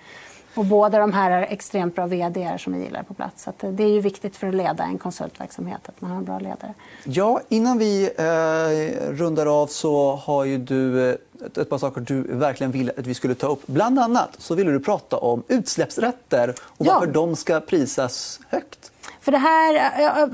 Och 0.54 0.64
båda 0.64 0.98
de 0.98 1.12
här 1.12 1.30
är 1.30 1.42
extremt 1.42 1.94
bra 1.94 2.06
vd 2.06 2.58
som 2.58 2.72
vi 2.72 2.84
gillar 2.84 3.02
på 3.02 3.14
plats. 3.14 3.42
Så 3.44 3.52
det 3.70 3.84
är 3.84 3.88
ju 3.88 4.00
viktigt 4.00 4.36
för 4.36 4.46
att 4.46 4.54
leda 4.54 4.84
en 4.84 4.98
konsultverksamhet 4.98 5.80
att 5.88 6.00
man 6.00 6.10
har 6.10 6.18
en 6.18 6.24
bra 6.24 6.38
ledare. 6.38 6.74
Ja, 7.04 7.40
innan 7.48 7.78
vi 7.78 8.10
eh, 8.18 9.12
rundar 9.12 9.62
av 9.62 9.66
så 9.66 10.14
har 10.14 10.44
ju 10.44 10.58
du 10.58 11.10
eh, 11.10 11.16
ett 11.56 11.70
par 11.70 11.78
saker 11.78 12.00
du 12.00 12.22
verkligen 12.22 12.70
ville 12.70 12.92
att 12.98 13.06
vi 13.06 13.14
skulle 13.14 13.34
ta 13.34 13.46
upp. 13.46 13.66
Bland 13.66 13.98
annat 13.98 14.30
så 14.38 14.54
ville 14.54 14.70
du 14.70 14.80
prata 14.80 15.16
om 15.16 15.42
utsläppsrätter 15.48 16.54
och 16.62 16.86
varför 16.86 17.06
ja. 17.06 17.12
de 17.12 17.36
ska 17.36 17.60
prisas 17.60 18.40
högt. 18.48 18.92
För 19.20 19.32
det 19.32 19.38
här, 19.38 19.74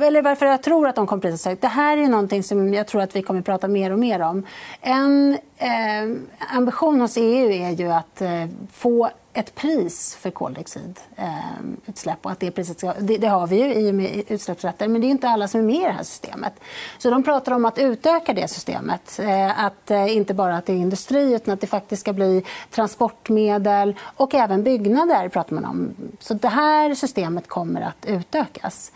eller 0.02 0.23
varför 0.23 0.46
jag 0.46 0.62
tror 0.62 0.88
att 0.88 0.94
de 0.94 1.06
kommer 1.06 1.23
prisas 1.23 1.44
högt. 1.44 1.62
Det 1.62 1.68
här 1.68 1.97
är 1.97 2.08
någonting 2.08 2.43
som 2.43 2.75
jag 2.75 2.86
tror 2.86 3.02
att 3.02 3.17
vi 3.17 3.23
kommer 3.23 3.43
prata 3.43 3.69
mer 3.69 3.93
och 3.93 3.99
mer 3.99 4.21
om. 4.21 4.47
En 4.80 5.38
eh, 5.56 6.56
ambition 6.56 7.00
hos 7.00 7.17
EU 7.17 7.50
är 7.50 7.71
ju 7.71 7.93
att 7.93 8.21
eh, 8.21 8.45
få 8.73 9.10
ett 9.36 9.54
pris 9.54 10.16
för 10.20 10.30
koldioxidutsläpp. 10.30 12.25
Eh, 12.25 12.26
och 12.26 12.30
att 12.30 12.40
det, 12.40 12.50
priset 12.50 12.78
ska, 12.78 12.92
det, 13.00 13.18
det, 13.18 13.26
har 13.26 13.46
vi 13.46 13.56
ju 13.56 13.75
i 13.75 13.90
och 13.90 13.94
med 13.94 14.22
utsläppsrätter, 14.28 14.88
men 14.88 15.00
det 15.00 15.06
är 15.06 15.10
inte 15.10 15.28
alla 15.28 15.49
som 15.49 15.60
är 15.60 15.64
med 15.64 15.76
i 15.76 15.84
det 15.84 15.90
här 15.90 16.02
systemet. 16.02 16.52
Så 16.99 17.10
de 17.10 17.22
pratar 17.22 17.52
om 17.52 17.64
att 17.64 17.78
utöka 17.78 18.32
det 18.32 18.49
systemet. 18.49 19.18
Eh, 19.22 19.64
att 19.64 19.90
eh, 19.90 20.16
inte 20.16 20.34
bara 20.34 20.56
att 20.56 20.66
det 20.66 20.72
är 20.72 20.76
industri, 20.76 21.34
utan 21.34 21.54
att 21.54 21.60
det 21.60 21.66
faktiskt 21.66 22.00
ska 22.00 22.12
bli 22.12 22.44
transportmedel 22.70 23.94
och 24.00 24.34
även 24.34 24.62
byggnader. 24.62 25.28
pratar 25.28 25.54
man 25.54 25.64
om. 25.64 25.94
Så 26.20 26.34
det 26.34 26.49
här 26.49 26.94
systemet 26.94 27.49
kommer 27.49 27.80
att 27.80 28.06
utökas. 28.06 28.92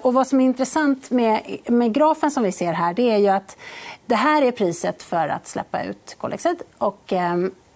Och 0.00 0.14
vad 0.14 0.26
som 0.26 0.40
är 0.40 0.44
intressant 0.44 1.10
med, 1.10 1.58
med 1.66 1.94
grafen 1.94 2.30
som 2.30 2.42
vi 2.42 2.52
ser 2.52 2.72
här, 2.72 2.94
det 2.94 3.10
är 3.10 3.18
ju 3.18 3.28
att 3.28 3.56
det 4.06 4.14
här 4.14 4.42
är 4.42 4.50
priset 4.50 5.02
för 5.02 5.28
att 5.28 5.46
släppa 5.46 5.82
ut 5.82 6.16
koldioxid. 6.18 6.62
Och, 6.78 7.12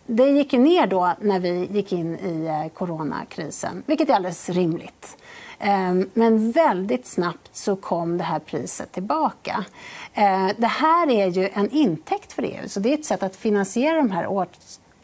det 0.07 0.31
gick 0.31 0.53
ju 0.53 0.59
ner 0.59 0.87
då 0.87 1.12
när 1.21 1.40
vi 1.40 1.69
gick 1.73 1.92
in 1.92 2.16
i 2.16 2.47
eh, 2.47 2.73
coronakrisen, 2.73 3.83
vilket 3.87 4.11
är 4.11 4.14
alldeles 4.14 4.49
rimligt. 4.49 5.16
Ehm, 5.59 6.11
men 6.14 6.51
väldigt 6.51 7.07
snabbt 7.07 7.57
så 7.57 7.77
kom 7.77 8.19
det 8.19 8.25
här 8.25 8.38
priset 8.38 8.92
tillbaka. 8.92 9.64
Eh, 10.14 10.49
det 10.57 10.66
här 10.66 11.11
är 11.11 11.27
ju 11.27 11.49
en 11.55 11.71
intäkt 11.71 12.33
för 12.33 12.42
EU, 12.42 12.69
så 12.69 12.81
det 12.81 12.88
är 12.88 12.95
ett 12.95 13.05
sätt 13.05 13.23
att 13.23 13.37
finansiera 13.37 13.97
de 13.97 14.11
här 14.11 14.27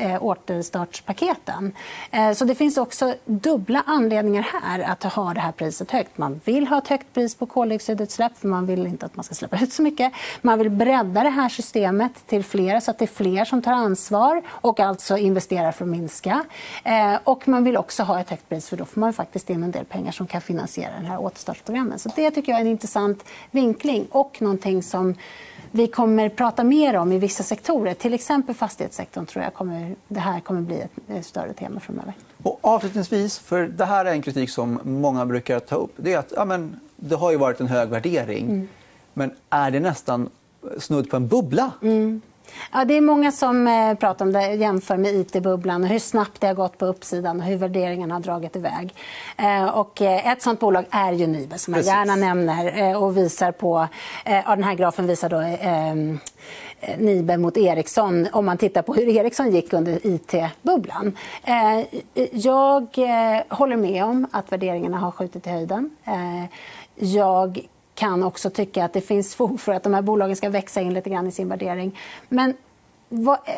eh, 0.02 0.22
återstartspaketen. 0.22 1.72
Eh, 2.10 2.32
så 2.32 2.44
det 2.44 2.54
finns 2.54 2.76
också 2.76 3.14
dubbla 3.24 3.82
anledningar 3.86 4.46
här 4.62 4.80
att 4.80 5.02
ha 5.02 5.34
det 5.34 5.40
här 5.40 5.52
priset 5.52 5.90
högt. 5.90 6.18
Man 6.18 6.40
vill 6.44 6.66
ha 6.66 6.78
ett 6.78 6.88
högt 6.88 7.14
pris 7.14 7.34
på 7.34 7.46
koldioxidutsläpp 7.46 8.38
för 8.38 8.48
man 8.48 8.66
vill 8.66 8.86
inte 8.86 9.06
att 9.06 9.16
man 9.16 9.24
ska 9.24 9.34
släppa 9.34 9.58
ut 9.60 9.72
så 9.72 9.82
mycket. 9.82 10.12
Man 10.42 10.58
vill 10.58 10.70
bredda 10.70 11.22
det 11.22 11.28
här 11.28 11.48
systemet 11.48 12.26
till 12.26 12.44
fler 12.44 12.80
så 12.80 12.90
att 12.90 12.98
det 12.98 13.04
är 13.04 13.06
fler 13.06 13.44
som 13.44 13.62
tar 13.62 13.72
ansvar 13.72 14.42
och 14.48 14.80
alltså 14.80 15.16
investerar 15.16 15.72
för 15.72 15.84
att 15.84 15.90
minska. 15.90 16.44
Eh, 16.84 17.14
och 17.24 17.48
man 17.48 17.64
vill 17.64 17.76
också 17.76 18.02
ha 18.02 18.20
ett 18.20 18.30
högt 18.30 18.48
pris 18.48 18.68
för 18.68 18.76
då 18.76 18.84
får 18.84 19.00
man 19.00 19.12
faktiskt 19.12 19.50
in 19.50 19.62
en 19.62 19.70
del 19.70 19.84
pengar 19.84 20.12
som 20.12 20.26
kan 20.26 20.40
finansiera 20.40 20.92
den 20.92 21.06
här 21.06 21.20
återstartsprogrammen. 21.20 21.98
Så 21.98 22.10
det 22.16 22.30
tycker 22.30 22.52
jag 22.52 22.56
är 22.60 22.64
en 22.64 22.70
intressant 22.70 23.24
vinkling 23.50 24.06
och 24.10 24.42
någonting 24.42 24.82
som 24.82 25.14
vi 25.72 25.86
kommer 25.86 26.28
prata 26.28 26.64
mer 26.64 26.96
om 26.96 27.12
i 27.12 27.18
vissa 27.18 27.42
sektorer. 27.42 27.94
Till 27.94 28.14
exempel 28.14 28.54
fastighetssektorn 28.54 29.26
tror 29.26 29.44
jag 29.44 29.54
kommer, 29.54 29.94
det 30.08 30.20
här 30.20 30.40
kommer 30.40 30.60
bli 30.60 30.82
ett 31.08 31.26
större 31.26 31.52
tema 31.52 31.80
framöver. 31.80 32.14
Och 32.42 32.58
avslutningsvis, 32.60 33.38
för 33.38 33.66
det 33.66 33.84
här 33.84 34.04
är 34.04 34.12
en 34.12 34.22
kritik 34.22 34.50
som 34.50 34.80
många 34.84 35.26
brukar 35.26 35.60
ta 35.60 35.76
upp. 35.76 35.92
Det 35.96 36.12
är 36.12 36.18
att 36.18 36.32
ja, 36.36 36.44
men, 36.44 36.80
det 36.96 37.14
har 37.14 37.30
ju 37.30 37.36
varit 37.36 37.60
en 37.60 37.66
hög 37.66 37.88
värdering. 37.88 38.44
Mm. 38.44 38.68
Men 39.14 39.30
är 39.50 39.70
det 39.70 39.80
nästan 39.80 40.30
snudd 40.78 41.10
på 41.10 41.16
en 41.16 41.28
bubbla? 41.28 41.70
Mm. 41.82 42.20
Ja, 42.72 42.84
det 42.84 42.96
är 42.96 43.00
många 43.00 43.32
som 43.32 43.66
eh, 43.66 43.94
pratar 43.94 44.24
om 44.24 44.32
det, 44.32 44.54
jämför 44.54 44.96
med 44.96 45.14
it-bubblan 45.14 45.82
och 45.82 45.88
hur 45.88 45.98
snabbt 45.98 46.40
det 46.40 46.46
har 46.46 46.54
gått 46.54 46.78
på 46.78 46.86
uppsidan 46.86 47.40
och 47.40 47.46
hur 47.46 47.56
värderingarna 47.56 48.14
har 48.14 48.20
dragit 48.20 48.56
iväg. 48.56 48.94
Eh, 49.36 49.78
och 49.78 50.02
eh, 50.02 50.32
ett 50.32 50.42
sånt 50.42 50.60
bolag 50.60 50.84
är 50.90 51.12
ju 51.12 51.26
Nibe, 51.26 51.58
som 51.58 51.72
man 51.72 51.82
gärna 51.82 52.16
nämner 52.16 52.96
och 52.96 53.16
visar 53.16 53.52
på... 53.52 53.88
Ja, 54.24 54.42
den 54.46 54.64
här 54.64 54.74
grafen 54.74 55.06
visar 55.06 55.28
då 55.28 55.42
Nibe 56.98 57.36
mot 57.36 57.56
Ericsson 57.56 58.28
om 58.32 58.46
man 58.46 58.58
tittar 58.58 58.82
på 58.82 58.94
hur 58.94 59.08
Ericsson 59.08 59.50
gick 59.50 59.72
under 59.72 60.06
it-bubblan. 60.06 61.16
Jag 62.32 62.86
håller 63.48 63.76
med 63.76 64.04
om 64.04 64.26
att 64.30 64.52
värderingarna 64.52 64.98
har 64.98 65.10
skjutit 65.10 65.46
i 65.46 65.50
höjden. 65.50 65.90
Jag 66.94 67.66
kan 68.02 68.22
också 68.22 68.50
tycka 68.50 68.84
att 68.84 68.92
det 68.92 69.00
finns 69.00 69.34
fog 69.34 69.60
för 69.60 69.72
att 69.72 69.82
de 69.82 69.94
här 69.94 70.02
bolagen 70.02 70.36
ska 70.36 70.48
växa 70.48 70.80
in 70.80 70.94
lite 70.94 71.10
grann 71.10 71.26
i 71.26 71.32
sin 71.32 71.48
värdering. 71.48 71.98
Men 72.28 72.54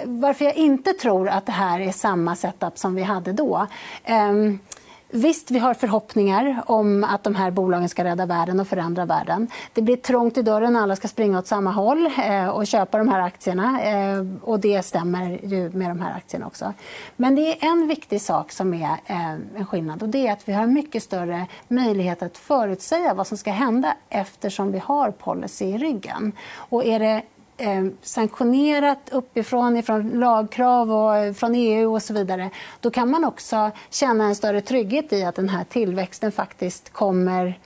varför 0.04 0.44
jag 0.44 0.54
inte 0.54 0.92
tror 0.92 1.28
att 1.28 1.46
det 1.46 1.52
här 1.52 1.80
är 1.80 1.92
samma 1.92 2.36
setup 2.36 2.78
som 2.78 2.94
vi 2.94 3.02
hade 3.02 3.32
då. 3.32 3.66
Um, 4.08 4.58
Visst, 5.08 5.50
vi 5.50 5.58
har 5.58 5.74
förhoppningar 5.74 6.62
om 6.66 7.04
att 7.04 7.22
de 7.24 7.34
här 7.34 7.50
bolagen 7.50 7.88
ska 7.88 8.04
rädda 8.04 8.26
världen 8.26 8.60
och 8.60 8.68
förändra 8.68 9.04
världen. 9.04 9.48
Det 9.72 9.82
blir 9.82 9.96
trångt 9.96 10.38
i 10.38 10.42
dörren, 10.42 10.76
alla 10.76 10.96
ska 10.96 11.08
springa 11.08 11.38
åt 11.38 11.46
samma 11.46 11.70
håll 11.70 12.10
eh, 12.24 12.48
och 12.48 12.66
köpa 12.66 12.98
de 12.98 13.08
här 13.08 13.20
aktierna. 13.20 13.82
Eh, 13.82 14.26
och 14.42 14.60
det 14.60 14.82
stämmer 14.82 15.38
ju 15.42 15.70
med 15.70 15.90
de 15.90 16.00
här 16.00 16.16
aktierna 16.16 16.46
också. 16.46 16.72
Men 17.16 17.34
det 17.34 17.52
är 17.52 17.68
en 17.68 17.88
viktig 17.88 18.20
sak 18.20 18.52
som 18.52 18.74
är 18.74 18.90
eh, 19.06 19.32
en 19.32 19.66
skillnad 19.66 20.02
och 20.02 20.08
det 20.08 20.26
är 20.26 20.32
att 20.32 20.48
vi 20.48 20.52
har 20.52 20.66
mycket 20.66 21.02
större 21.02 21.46
möjlighet 21.68 22.22
att 22.22 22.38
förutsäga 22.38 23.14
vad 23.14 23.26
som 23.26 23.38
ska 23.38 23.50
hända 23.50 23.94
eftersom 24.08 24.72
vi 24.72 24.78
har 24.78 25.10
policy 25.10 25.64
i 25.64 25.78
ryggen. 25.78 26.32
Och 26.54 26.84
är 26.84 26.98
det 26.98 27.22
eh, 27.56 27.84
sanktionerat 28.02 29.08
uppifrån, 29.12 29.76
ifrån 29.76 30.10
lagkrav 30.10 30.92
och 30.92 31.16
eh, 31.16 31.32
från 31.32 31.54
EU 31.54 31.94
och 31.94 32.02
så 32.02 32.14
vidare, 32.14 32.50
då 32.80 32.90
kan 32.90 33.10
man 33.10 33.24
också 33.24 33.70
känna 33.90 34.24
en 34.24 34.34
större 34.34 34.60
trygghet 34.60 35.12
i 35.12 35.24
att 35.24 35.34
den 35.34 35.48
här 35.48 35.64
tillväxten 35.64 36.32
faktiskt 36.32 36.92
kommer 36.92 37.58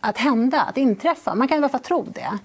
att 0.00 0.18
hända, 0.18 0.62
att 0.62 0.76
inträffa. 0.76 1.34
Man 1.34 1.48
kan 1.48 1.54
i 1.54 1.58
alla 1.58 1.68
fall 1.68 1.80
tro 1.80 2.02
det. 2.02 2.38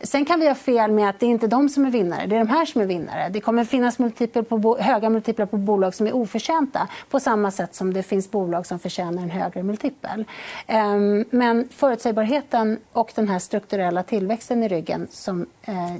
Sen 0.00 0.24
kan 0.24 0.40
vi 0.40 0.48
ha 0.48 0.54
fel 0.54 0.92
med 0.92 1.08
att 1.08 1.20
det 1.20 1.26
är 1.26 1.30
inte 1.30 1.46
de 1.46 1.68
som 1.68 1.86
är 1.86 1.90
vinnare. 1.90 2.26
Det 2.26 2.36
är 2.36 2.38
de 2.38 2.48
här 2.48 2.64
som 2.64 2.80
är 2.80 2.86
vinnare. 2.86 3.28
Det 3.28 3.40
kommer 3.40 3.64
finnas 3.64 3.98
multipler 3.98 4.42
på, 4.42 4.78
höga 4.80 5.10
multiplar 5.10 5.46
på 5.46 5.56
bolag 5.56 5.94
som 5.94 6.06
är 6.06 6.14
oförtjänta 6.14 6.88
på 7.10 7.20
samma 7.20 7.50
sätt 7.50 7.74
som 7.74 7.94
det 7.94 8.02
finns 8.02 8.30
bolag 8.30 8.66
som 8.66 8.78
förtjänar 8.78 9.22
en 9.22 9.30
högre 9.30 9.62
multipel. 9.62 10.24
Ehm, 10.66 11.24
men 11.30 11.68
förutsägbarheten 11.68 12.78
och 12.92 13.12
den 13.14 13.28
här 13.28 13.38
strukturella 13.38 14.02
tillväxten 14.02 14.62
i 14.62 14.68
ryggen 14.68 15.08
som 15.10 15.46
eh, 15.62 15.94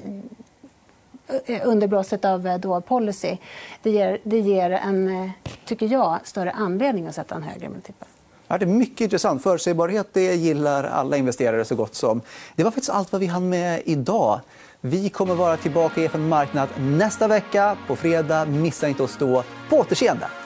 eh, 1.46 1.68
underblåset 1.68 2.24
av 2.24 2.46
eh, 2.46 2.58
då 2.58 2.80
policy, 2.80 3.36
det 3.82 3.90
ger, 3.90 4.18
det 4.22 4.38
ger 4.38 4.70
en, 4.70 5.30
tycker 5.64 5.86
jag, 5.86 6.20
större 6.24 6.50
anledning 6.50 7.06
att 7.06 7.14
sätta 7.14 7.34
en 7.34 7.42
högre 7.42 7.68
multipel. 7.68 8.08
Ja, 8.52 8.58
det 8.58 8.64
är 8.64 8.66
mycket 8.66 9.00
intressant. 9.00 9.42
Förutsägbarhet 9.42 10.08
det 10.12 10.34
gillar 10.34 10.84
alla 10.84 11.16
investerare 11.16 11.64
så 11.64 11.74
gott 11.74 11.94
som. 11.94 12.20
Det 12.56 12.64
var 12.64 12.70
faktiskt 12.70 12.90
allt 12.90 13.12
vad 13.12 13.20
vi 13.20 13.26
hann 13.26 13.48
med 13.48 13.82
idag. 13.84 14.40
Vi 14.80 15.08
kommer 15.08 15.34
vara 15.34 15.56
tillbaka 15.56 16.00
i 16.00 16.04
FN 16.04 16.28
Marknad 16.28 16.68
nästa 16.78 17.28
vecka. 17.28 17.76
På 17.86 17.96
fredag. 17.96 18.44
Missa 18.44 18.88
inte 18.88 19.02
oss 19.02 19.16
då. 19.18 19.44
På 19.70 19.76
återseende! 19.76 20.41